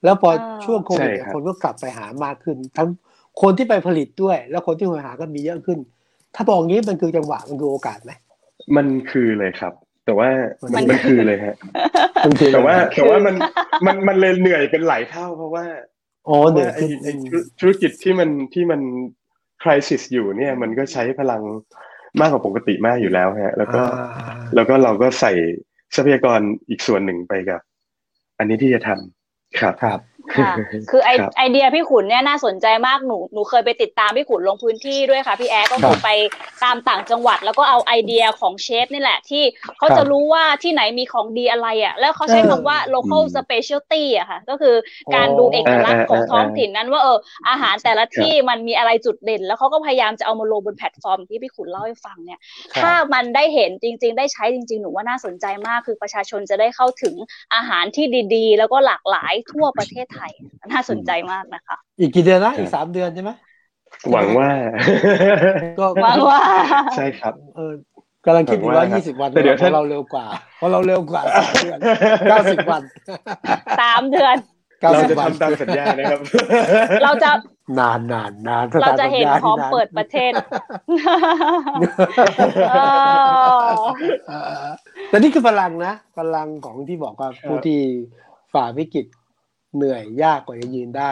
[0.03, 2.89] แล้วพออ่าช่วงโควิดเนี่ยคนก็กลับไปหามากขึ้น ทั้ง
[3.41, 5.79] คนที่ไปผลิตด้วย แล้วคนที่โหยหาก็มีเยอะขึ้น
[6.35, 8.11] ถ้าบอกงี้มันคือจังหวะมันคือโอกาสไหม
[8.75, 9.73] มันคือเลยครับ
[10.05, 10.29] แต่ว่า
[10.63, 11.55] มัมันนมันคือเลยฮะ
[12.25, 13.35] มันคือแต่ว่าอะไรแต่ว่ามัน
[13.85, 15.65] มันมันเลยเหนื่อยเป็นหลายเท่าเพราะว่า
[16.27, 18.81] อ๋อเพราะหนึ่งว่าไอ้คือไอ้ธุธุรกิจที่มันที่มัน
[19.67, 21.41] คริสิสอยู่เนี่ยมันก็ใช้พลัง
[22.19, 25.33] มากกว่าปกติมากอยู่แล้วฮะแล้วก็อ่าแล้วก็เราก็ใส่
[25.95, 26.39] ทรัพยากร
[26.69, 27.61] อีกส่วนหนึ่งไปกับ
[28.37, 29.99] อันนี้ที่จะทำครับครับ
[30.35, 30.51] ค่ะ
[30.89, 36.09] คือไอครับไอเดียพี่ขุนเนี่ยน่าสนใจมากหนูหนูเคยไปติดตามพี่ขุนลงพื้นที่ด้วยค่ะพี่แอ๊ก็คือไป
[36.63, 39.43] ตามต่างจังหวัด แล้วก็เอาไอเดียของเชฟนี่แหละ ที่
[39.77, 44.75] เขาครัจะบรู้ว่าที่ไหนมีของดีอะไรอะ แล้วเขาใช้เออคำว่า local อืม specialty อะค่ะ ก็คือ
[45.15, 47.17] การอ๋อดูเอกลักษณ์ของเออเออท้องถิ่นนั้นว่าเออ
[47.49, 52.39] อาหารแต่ละที่มันมีอะไรจุดเด่น แล้วเขาก็พยายามจะเอามาลงบนแพลตฟอร์มที่พี่ขุนเล่าให้ฟังเนี่ย
[52.73, 57.15] ครับถ้ามันได้เห็นจริง ๆ ได้ใช้จริง ๆ หนูว่าน่าสนใจมากคือประชาชนจะได้เข้าถึง
[57.55, 58.05] อาหารที่
[58.35, 60.29] ดี ๆ แล้วก็หลากหลายทั่วประเทศไทย
[60.71, 63.31] น่าสนใจมากนะคะ อีกกี่เดือนนะอีกสามเดือนใช่ไหม
[64.11, 64.49] หวังว่า
[65.79, 66.39] ก็หวังว่า
[66.95, 67.73] ใช่ครับ เออ
[68.25, 70.25] กำลังคิดถึงร้อยยี่สิบวันแต่เดี๋ยวเพราะเราเร็วกว่า
[70.57, 71.79] เพราะเราเร็วกว่าสามเดือน
[72.29, 72.81] เก้าสิบวัน
[73.79, 74.35] สามเดือน
[74.81, 76.19] เก้าเราสิบจะวันทำตามสัญญานะครับ
[77.03, 77.31] เราจะ
[77.79, 80.31] นานนานนานเราจะเห็นสถนพร้อมสัญญาที่นานเปิดประเทศ
[82.71, 82.77] เอ
[83.55, 83.65] อ
[84.27, 84.67] เออ
[85.09, 87.79] แต่นี่คือพลังนะพลังของที่บอกว่าผู้ที่
[88.53, 89.05] ฝ่าวิกฤต
[89.77, 91.11] เหนื่อยยากกว่าจะยืนได้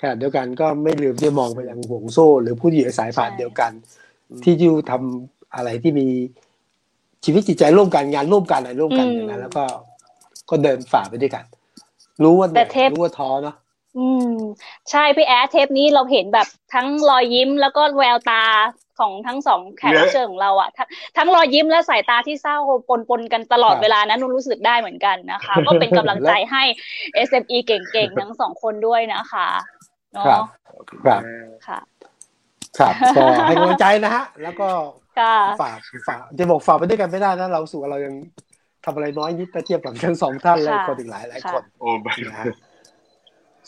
[0.00, 3.72] ขณะเดียวกันก็ไม่ลืมที่จะมองไปยังห่วงโซ่ หรือผู้ที่อยู่ในสายผ่านใช่เดียวกัน
[4.42, 6.06] ที่อยู่ทำอะไรที่มี
[7.24, 9.64] ชีวิตจิตใจร่วมกันงานร่วมกันอะไรร่วมกันอย่างนั้นแล้วก็
[10.50, 11.44] ก็เดินฝ่าไปด้วยกัน
[12.22, 13.56] รู้ว่าเหนื่อยรู้ว่าท้อเนาะ
[13.98, 14.32] อืม
[14.90, 18.44] ใช่พี่แอดเทปนี้เราเห็นแบบทั้งรอยยิ้มแล้วก็แววตา
[18.98, 22.56] ของทั้งสองแขกรับเชิญของเราอะทั้งทั้งรอยยิ้มและสายตาที่เศร้า
[22.88, 26.62] ปนปนๆกันตลอดครับเวลานั้นนุ่นรู้สึกได้เหมือนกันนะคะ ก็เป็นกำลังใจให้
[27.28, 29.48] SME เก่งๆ ทั้งสองคนด้วยนะคะ
[30.12, 30.44] เนาะครับ
[31.04, 31.22] ครับ
[31.66, 31.78] ค่ะ
[32.78, 34.68] ครับก็ให้กำลังใจนะฮะ แล้วก็
[35.18, 35.78] ค่ะฝาก
[36.08, 38.14] ฝากจะบอกฝากไปด้วยกันไม่ได้นะ เราสู่เรายัง
[38.84, 42.46] ทำอะไรน้อยนิดถ้าเทียบกับทั้งสองท่านและค่ะคนอีกหลายหลายค่ะคนโอ้บายนะฮะ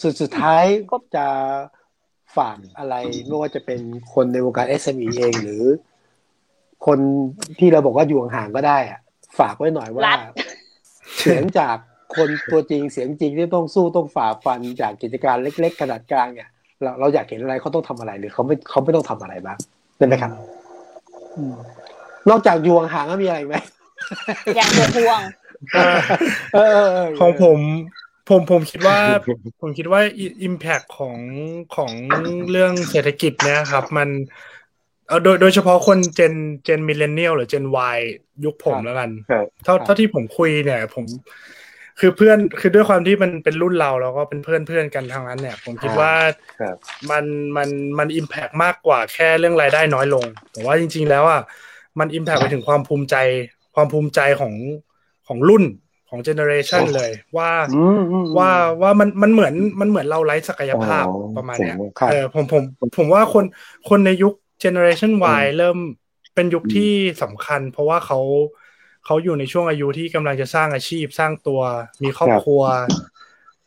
[0.02, 1.26] สุดสุดท้ายก็จะ
[2.36, 2.94] ฝากอะไร
[3.26, 3.80] ไม่ว่าจะเป็น
[4.14, 5.64] คนในวงการ SME เองหรือ
[6.86, 6.98] คน
[7.58, 9.00] ที่เราบอกว่าอยู่ห่างๆก็ได้อะ
[9.38, 10.20] ฝากไว้หน่อยว่ารัฐ
[11.18, 11.76] เสียงจาก
[12.16, 16.48] คนตัวจริงเสียงจริงที่ต้องสู้ต้องฝ่าฟันจากกิจการเล็ก ๆ ขนาดกลางเนี่ย
[16.82, 19.58] เราเราอยากเห็นอะไรเขาต้องทำอะไรหรือเขาไม่เขาไม่ต้องทำอะไรบ้าง
[19.96, 20.30] ได้ไหมครับ
[21.36, 21.54] อืม
[22.28, 23.56] นอกจากอยู่ห่างๆก็มีอะไรอีกไหม
[24.56, 25.20] อย่างห่วง
[25.74, 25.96] เออ
[26.54, 27.58] เออเออเออของผม
[28.30, 28.98] ผมผมคิดว่า
[29.60, 30.00] ผมคิดว่า
[30.42, 31.18] อิมแพคของ
[31.76, 31.92] ของ
[32.50, 34.08] เรื่องเศรษฐกิจเนี่ยครับ มัน
[35.08, 37.64] เออโดยโดยเฉพาะคนเจนเจนมิเลเนียลหรือเจน
[37.94, 37.98] Y
[38.44, 41.04] ยุคผมแล้วกันครับเท่าเท่าที่ผมคุยเนี่ย ผม
[42.00, 46.12] คือเพื่อนคือด้วยความที่มันเป็นรุ่นเราแล้วก็เป็นเพื่อนเพื่อนกันทางนั้นเนี่ย ผมคิดว่า
[46.60, 46.76] ครับ
[47.10, 47.24] มัน
[47.56, 47.68] มัน
[47.98, 51.40] มันอิมแพกมากกว่าแค่เรื่องรายได้น้อยลงแต่ว่าจริง ๆ แล้วอะ
[51.98, 53.16] มันอิมแพกไปถึงความภูมิใจ
[53.74, 54.54] ความภูมิใจของ
[55.26, 55.64] ของรุ่น
[56.10, 58.50] ของเจเนอเรชันเลยว่าอืมอืมว่า
[58.82, 62.62] ว่ามันมันเหมือนมันเหมือนเราไร้ศักยภาพอ๋อประมาณเนี้ยเจ๋งครับเออผมผม
[62.96, 63.44] ผมว่าคน
[63.88, 65.78] คนในยุคเจเนอเรชัน Y เริ่ม
[66.34, 66.92] เป็นยุคที่
[67.22, 68.18] สำคัญ เพราะว่าเขา
[69.06, 71.60] เขาอยู่ในช่วงอายุที่กำลังจะสร้างอาชีพสร้างตัว
[72.02, 72.62] มีครอบครัว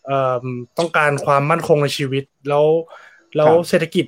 [0.06, 0.46] เอ่อ
[0.78, 2.66] ต้องการความมั่นคงในชีวิต แล้ว
[3.38, 4.06] แล้วครับเศรษฐกิจ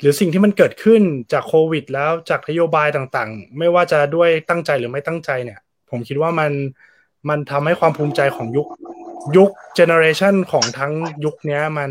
[0.00, 1.02] หรือสิ่งที่มันเกิดขึ้น
[1.32, 5.58] จากโควิด แล้วจากนโยบายต่างๆ ไม่ว่าจะด้วยตั้งใจหรือไม่ตั้งใจเนี่ย
[5.90, 6.52] ผมคิดว่ามัน
[7.28, 8.66] มันทำให้ความภูมิใจของยุค
[9.36, 10.92] ยุคเจเนอเรชันของทั้ง
[11.24, 11.90] ยุคเนี้ยมัน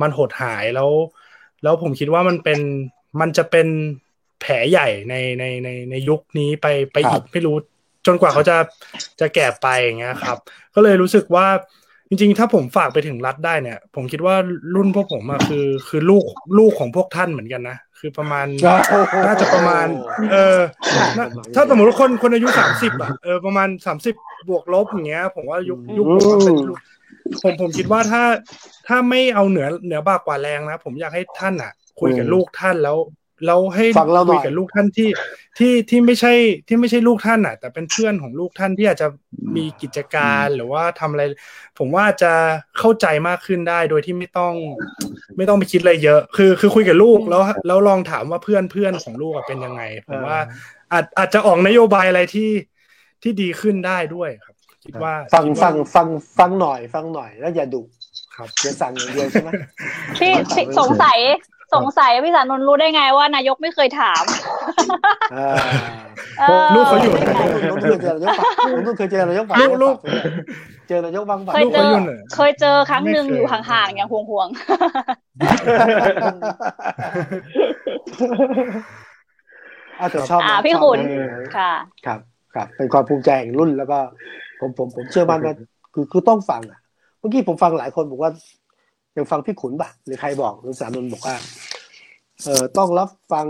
[0.00, 0.90] มันหดหายแล้ว
[1.62, 2.60] แล้วผมคิดว่ามันเป็น
[3.20, 3.68] มันจะเป็น
[4.40, 7.56] แผลใหญ่ในในในในยุคนี้ไปไปอีกไม่รู้
[8.06, 8.56] จนกว่าเขาจะ
[9.20, 10.38] จะแก่ไปอย่างเงี้ยครับ
[10.74, 11.46] ก็เลยรู้สึกว่า
[12.08, 14.34] จริงๆ ถ้าผมฝากไปถึงรัฐได้เนี่ย ผมคิดว่า
[14.74, 16.24] รุ่นพวกผมอะคือ คือลูก
[16.58, 18.46] ลูกของพวกท่านเหมือนกันนะ คือประมาณ
[19.26, 19.86] น่าจะประมาณ
[20.32, 20.58] เออ
[21.18, 24.14] น่าถ้าสมมติว่าคนคนอายุสามสิบอะเออประมาณสามสิบ
[24.48, 26.78] บวกลบอย่างเงี้ย ผมว่ายุคยุคผมว่าเป็นยุค
[27.42, 28.22] ผมผมคิดว่าถ้า
[28.88, 33.56] ถ้าไม่เอาเหนือเหนือบากกว่าแรงนะ ผมอยากให้ท่านอะ คุยกับลูกท่านแล้วแล้วให้ฟัง เรา
[34.28, 35.08] หน่คุอยยกับลูกท่านที่
[35.58, 36.32] ที่ที่ไม่ใช่
[36.68, 39.08] ที่ไม่ใช่ลูกท่านอะ แต่เป็นเพื่อนของลูกท่านที่อาจจะ
[39.56, 41.22] มีกิจการหรือว่าทำอะไร
[41.78, 42.32] ผมว่าจะ
[42.78, 44.54] เข้าใจมากขึ้นได้โดยที่ไม่ต้อง
[45.36, 50.38] ไม่ต้องไปคิดอะไรเยอะ คือคือคุยกับลูกแล้วแล้วลองถามว่าเพื่อนเพื่อนของลูกอะเป็นยังไงผมว่า
[50.92, 52.50] อาจอาจจะออกนโยบายอะไรที่
[53.22, 56.08] ที่ดีขึ้นได้ด้วยครับ คิดว่าฟังคิดว่าฟังฟัง
[56.38, 57.82] ฟังหน่อย ฟังหน่อยแล้วอย่าดุ
[58.36, 61.18] ครับอย่าสั่งอย่างเดียวใช่ไหมๆพี่พี่สงสัย
[61.74, 64.22] สงสัยพี่สานนท์รู้ได้ไงว่านายกไม่เคยถาม
[65.34, 65.50] อ่า
[66.40, 67.12] เออลูกเขาอยู่
[67.72, 69.96] ผมเคยเจอนายกปะผมเคยเจอนายกปะลูกลูก
[70.88, 74.48] เจอนายกบ้างปะเคยเจอลูกเขาอยู่ไหนเคยเจอครั้งหนึ่งไม่เคยอยู่ห่างๆอย่างห่วง
[80.00, 81.72] อาจจะชอบอ่านะพี่ชอบขุนเออๆค่ะ
[82.06, 82.20] ครับ
[82.54, 83.98] ครับ เป็นความภูมิใจแห่งรุ่นแล้วก็
[84.60, 85.54] ผมผมผมเชื่อมั่นว่า
[85.94, 86.78] คือคือต้องฟังอะ
[87.18, 88.30] เมื่อกี้ผมฟังหลายคนบอกว่า
[89.16, 91.36] ยังฟังพี่ขุนป่ะหรือใครบอกหรือสารนนท์บอกว่า
[92.44, 93.46] เอ่อต้องรับฟัง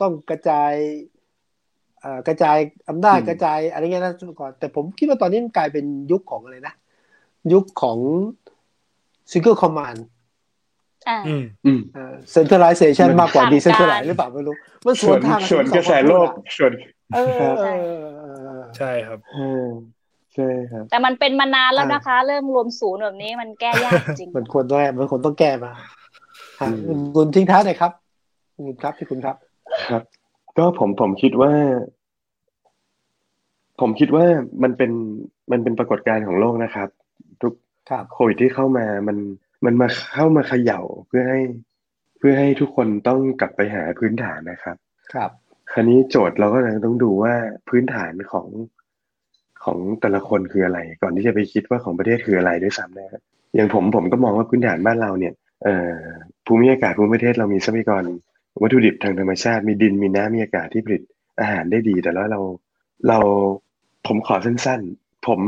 [0.00, 0.72] ต้องกระจาย
[2.00, 2.56] เอ่อกระจาย
[2.88, 6.74] อำนาจอืมกระจายอะไรเงี้ยนะก่อนแต่ผมคิดว่าตอนนี้มันกลายเป็นยุคของอะไรนะ
[7.52, 7.98] ยุคของ
[9.32, 9.98] single command
[11.08, 14.54] อ่าอืมอืมเอ่อ centralization มันมากกว่าขาด decentralize การหรือเปล่าไม่รู้
[14.86, 16.72] มันสส่ววนนทางส่วนกระแสโลกส่วน
[17.14, 18.26] เออเออใช่เออเอ
[18.60, 19.68] อใช่ครับเออ
[20.34, 25.72] ใช่ครับแต่มันเป็นมานานแล้วอ่านนะคะ เรื่องรวมศูนย์แบบนี้มันแก้ยากจริง มันควรต้องแก้มันควรต้องแก้มา
[26.60, 27.92] ฮะอืมคุณทิ้งท้ายหน่อยครับ
[28.56, 29.36] คุณครับพี่คุณครับ
[29.90, 30.02] ครับ
[30.58, 31.52] ก็ผมผมคิดว่า
[33.80, 34.24] ผมคิดว่า
[34.62, 34.90] มันเป็น
[35.50, 36.88] มันเป็นปรากฏการณ์ของโลกนะครับ
[37.42, 37.52] ทุก
[37.90, 39.16] ครับโควิดที่เข้ามามัน
[39.64, 41.40] มันมาเข้ามาเขย่าเพื่อให้
[42.18, 44.76] เพื่อให้ทุกคนต้องกลับไปหาพื้นฐานนะครับ
[45.14, 45.30] ครับ
[45.72, 47.34] คราวนี้โจทย์เราก็เลยต้องดูว่า
[47.68, 48.46] พื้นฐานของ
[49.64, 53.22] ของแต่ละคนคืออะไร ก่อนที่จะไปคิดว่าของประเทศคืออะไรด้วยซ้ำนะครับ
[53.54, 55.32] อย่างผมผมก็มองว่าพื้นฐานบ้านเราเนี่ย
[55.64, 55.98] เอ่อ
[56.46, 58.04] ภูมิอากาศภูมิประเทศเรามีทรัพยากร
[58.62, 61.02] วัตถุดิบทางธรรมชาติมีดินมีน้ำมีอากาศที่ผลิต
[61.40, 62.40] อาหารได้ดี แต่แล้วเรา
[63.08, 63.18] เรา
[64.06, 65.40] ผมขอสั้นๆ ผม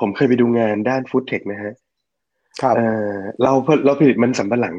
[0.00, 1.72] ผมเคยไปดูงานด้านฟู้ดเทคนะฮะ
[2.62, 3.52] ครับเอ่อเรา
[3.84, 4.76] เราผลิตมันสำปะหลัง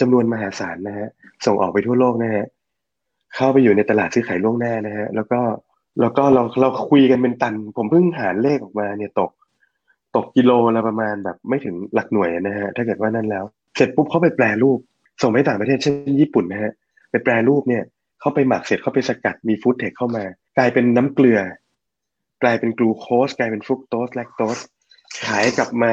[0.00, 1.08] จำนวนมหาศาลนะฮะ
[1.46, 2.44] ส่งออกไปทั่วโลกนะฮะ
[3.36, 5.40] เข้าไปอยู่ในตลาดซื้อขายล่วงหน้านะฮะแล้วก็
[6.00, 9.30] แล้วก็เราเราคุยกันเป็นตัน ผมเพิ่งหารเลขออกมาเนี่ยตก
[10.16, 13.44] ตกกิโลละประมาณแบบไม่ถึงหลักหน่วยนะฮะ ถ้าเกิดว่านั่นแล้ว
[13.76, 14.78] เสร็จปุ๊บเขาไปแปลรูป
[15.22, 16.72] ส่งไปต่างประเทศเช่นญี่ปุ่นนะฮะ
[17.10, 17.84] ไปแปลรูปเนี่ย
[18.20, 20.24] เขาไปหมักเสร็จเขาไปสกัดมีฟู้ดเทคเข้ามา
[20.58, 21.40] กลายเป็นน้ำเกลือ
[22.42, 24.58] กลายเป็นกลูโคสกลายเป็นฟรุกโตสแลคโตส
[25.26, 25.92] ขายกลับมา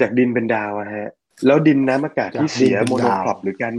[0.00, 1.08] จากดินเป็นดาวอะฮะ
[1.46, 3.74] แล้วดินน้ำอากาศที่เสียจากดินโมเป็นโนดาวครอปหรือการ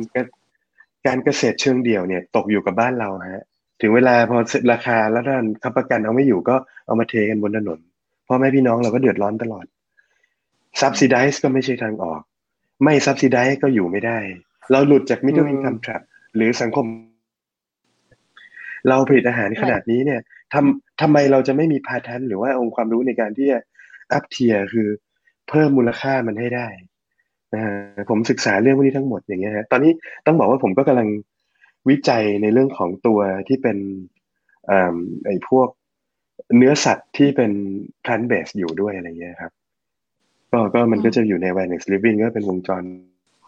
[1.05, 3.43] การเกษตรเชิงเดี่ยวเนี่ย ตกอยู่กับบ้านเราฮะ
[3.81, 4.37] ถึงเวลาพอ
[4.71, 6.55] ราคาแล้วท่านค้ำประกันเอาไม่อยู่ก็
[6.85, 7.79] เอามาเทกันบนถนน
[8.27, 9.65] พ่อแม่พี่น้องเราก็เดือดร้อนตลอด
[10.81, 12.21] subsidize ก็ไม่ใช่ทางออก
[12.83, 14.17] ไม่ subsidize ก็อยู่ไม่ได้
[14.71, 16.01] เราหลุดจาก middle อืม income trap
[16.35, 16.85] หรือสังคม
[18.89, 20.21] เราผลิตอาหารขนาดนี้เนี่ย
[20.53, 23.59] ทำทำไมเราจะไม่มีพาทันหรือว่าองค์ความรู้ในการที่จะ
[24.13, 24.87] อัพเทียคือ
[25.49, 26.67] เพิ่มมูลค่ามันให้ได้
[27.53, 27.75] นะฮะ
[28.09, 29.91] ผมศึกษาเรื่องพวกนี้ทั้งหมดอย่างเงี้ยฮะตอนนี้
[30.25, 31.07] ต้องบอกว่าผมก็กำลัง
[31.89, 33.77] วิจัยในเรื่องของตัวที่เป็น
[34.69, 34.73] อ
[35.25, 35.67] ไอ้พวก
[36.57, 37.51] เนื้อสัตว์ที่เป็น
[38.03, 39.51] plant b a s e อยู่ด้วยอะไรเงี้ยครับ
[40.51, 42.83] ก็ก็มันก็จะอยู่ใน awareness living ก็เป็นวงจร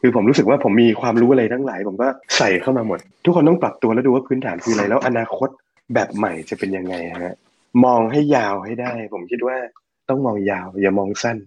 [0.02, 2.08] คือผมรู้สึกว่าผมมีความรู้อะไรทั้งหลาย ผมก็
[2.38, 5.50] ใส่เข้ามาหมด ทุกคนต้องปรับตัวแล้วดูว่าพื้นฐานคืออะไร แล้วอนาคต
[5.94, 7.36] แบบใหม่จะเป็นยังไงฮะ
[7.86, 9.58] มองให้ยาวให้ได้ ผมคิดว่า
[10.10, 11.38] ต้องมองยาว อย่ามองสั้น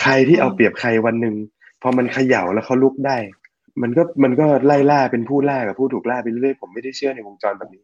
[0.00, 1.34] ใครที่เอาเปรียบใครวันหนึ่ง
[1.82, 3.16] พอมันเขย่าแล้วเขาลุกได้
[3.82, 7.82] มันก็มันก็ไล่ล่าเป็นผู้ล่ากับผู้ถูกล่าไปเรื่อยๆผมไม่ได้เชื่อในวงจรแบบนี้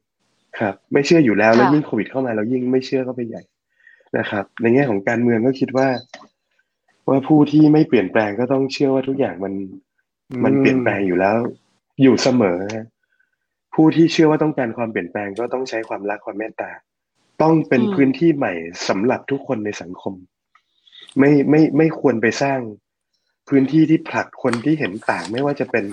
[0.58, 3.42] ครับ ไม่เชื่ออยู่แล้วแล้วค่ะยิ่งโควิดเข้ามาเรายิ่งไม่เชื่อเข้าไปใหญ่
[4.18, 5.88] นะครับ ในแง่ของการเมืองก็คิดว่า
[7.08, 9.54] ว่าผู้ที่ไม่เปลี่ยนแปลงก็ต้องเชื่อว่าทุกอย่างมัน
[10.44, 11.36] มันเปลี่ยนแปลงอยู่แล้ว
[12.02, 12.86] อยู่เสมอฮะ
[13.74, 16.70] ผู้ที่เชื่อว่าต้องการความเปลี่ยนแปลงก็ต้องใช้ความรักความเมตตา
[17.42, 18.52] ต้องเป็นอืมพื้นที่ใหม่
[18.88, 20.14] สำหรับทุกคนในสังคม
[21.18, 22.58] ไม่ไม่ไม่ควรไปสร้าง
[23.48, 25.84] พื้นที่ที่ผลักคนที่เห็นต่างไม่ว่าจะเป็น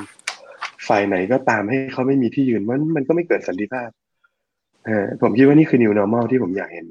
[0.88, 3.89] ฝ่ายไหนก็ตามให้เขาไม่มีที่ยืนมันมันก็ไม่เกิดสันติภาพ
[5.22, 6.86] ผมคิดว่านี่คือ new normal ที่ผมอยากเห็น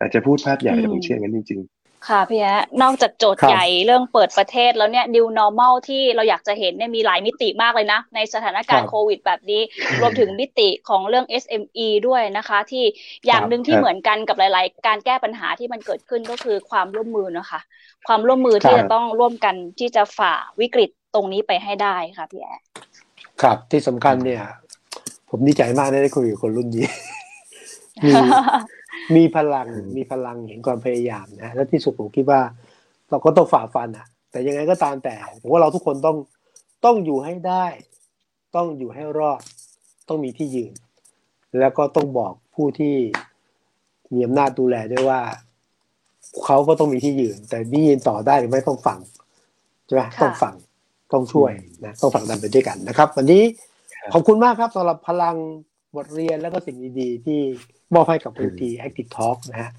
[0.00, 1.60] อาจจะพูดภาพใหญ่แต่ผมเชื่องั้นจริง
[2.08, 9.62] ค่ะพี่แอ๊ะนอกจากโจทครัย์บใหญ่เรื่องเปิดประเทศแล้วเนี่ย new normal ที่เราอยากจะเห็นเนี่ยมีหลายมิติมากเลยนะ ในสถานการครัณ์บโควิดแบบนี้
[10.00, 12.84] รวมถึงมิติของเรื่อง SME ด้วยนะคะ ที่
[13.26, 17.60] อย่างหนึ่งที่ครับเหมือนกันกับหลาย ๆ การแก้ปัญหาที่มันเกิดขึ้นก็คือความร่วมมือนะคะ
[18.08, 22.60] ความร่วมมือที่ครับจะต้องร่วมกันที่จะฝ่าวิกฤตตรงนี้ไปให้ได้ค่ะพี่แอ๊ะ
[23.42, 24.42] ครับที่สำคัญเนี่ย
[25.30, 26.86] ผมดีใจมากได้คุยกับคนรุ่นนี้
[28.04, 28.12] มี
[29.16, 32.40] มีพลังอืมมีพลังเห็นความพยายามนะและที่สุดผมคิดว่า
[33.10, 36.16] เราก็ต้องฝ่าฟันอะ แต่ยังไงก็ตามแต่ผมว่าเราทุกคนต้อง
[36.84, 37.66] ต้องอยู่ให้ได้
[38.56, 39.40] ต้องอยู่ให้รอด
[40.08, 40.74] ต้องมีที่ยืน
[41.58, 42.94] แล้วก็ต้องบอกผู้ที่
[44.12, 45.20] มีอำนาจดูแลด้วยว่า
[46.44, 48.98] เขาก็ต้องมีที่ยืน แต่นี่ยืนต่อได้หรือไม่ต้องฟัง
[49.86, 50.54] ใช่ไหมค่ะต้องฟัง
[51.12, 51.52] ต้องช่วย
[51.84, 53.42] นะต้องฝังดันไปด้วยกันนะครับ วันนี้
[53.94, 55.36] ครับขอบคุณมากครับสำหรับพลัง
[55.96, 57.40] บทเรียนแล้วก็สิ่งดีๆที่
[57.94, 59.70] มอบให้กับพื้นที่ Active Talk นะฮะ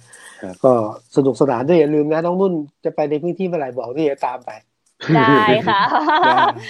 [0.41, 0.74] ครับก็
[1.16, 2.53] สนุกสนานด้วยอย่าลืมนะน้องนุ่น
[2.86, 4.51] จะไปในพื้นที่เมื่อไหร่บอกที่จะตามไป
[5.16, 5.82] ได้ค่ะ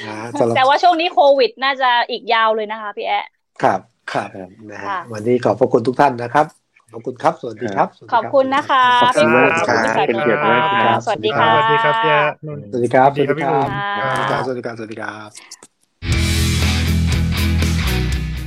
[0.07, 3.25] นะสำหรับแต่ว่าช่วงนี้โควิดน่าจะอีกยาวเลยนะคะพี่แอ๊ะ
[3.63, 3.79] ครับ
[4.13, 6.45] ครับครับนะฮะค่ะวันนี้ขอบพระคุณทุกท่านนะครับ
[6.93, 15.29] ขอบคุณครับ สวัสดีครับสวัสดีขอบคุณนะคะขอบคุณพี่มากขอบครัคุณบค่ะเป็นเกียรติมากครับสวัสดีค่ะสวัสดีครับพี่แอ๊ะนุ่นสวัสดีครับสวัสดีครับพี่สวัสบูดีมสวัสดีครับ สวัสดีครับ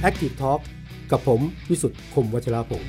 [0.09, 0.78] Active Talk
[1.13, 1.41] กับผม
[1.71, 2.89] วิสุทธ์คมวัชราภงศ์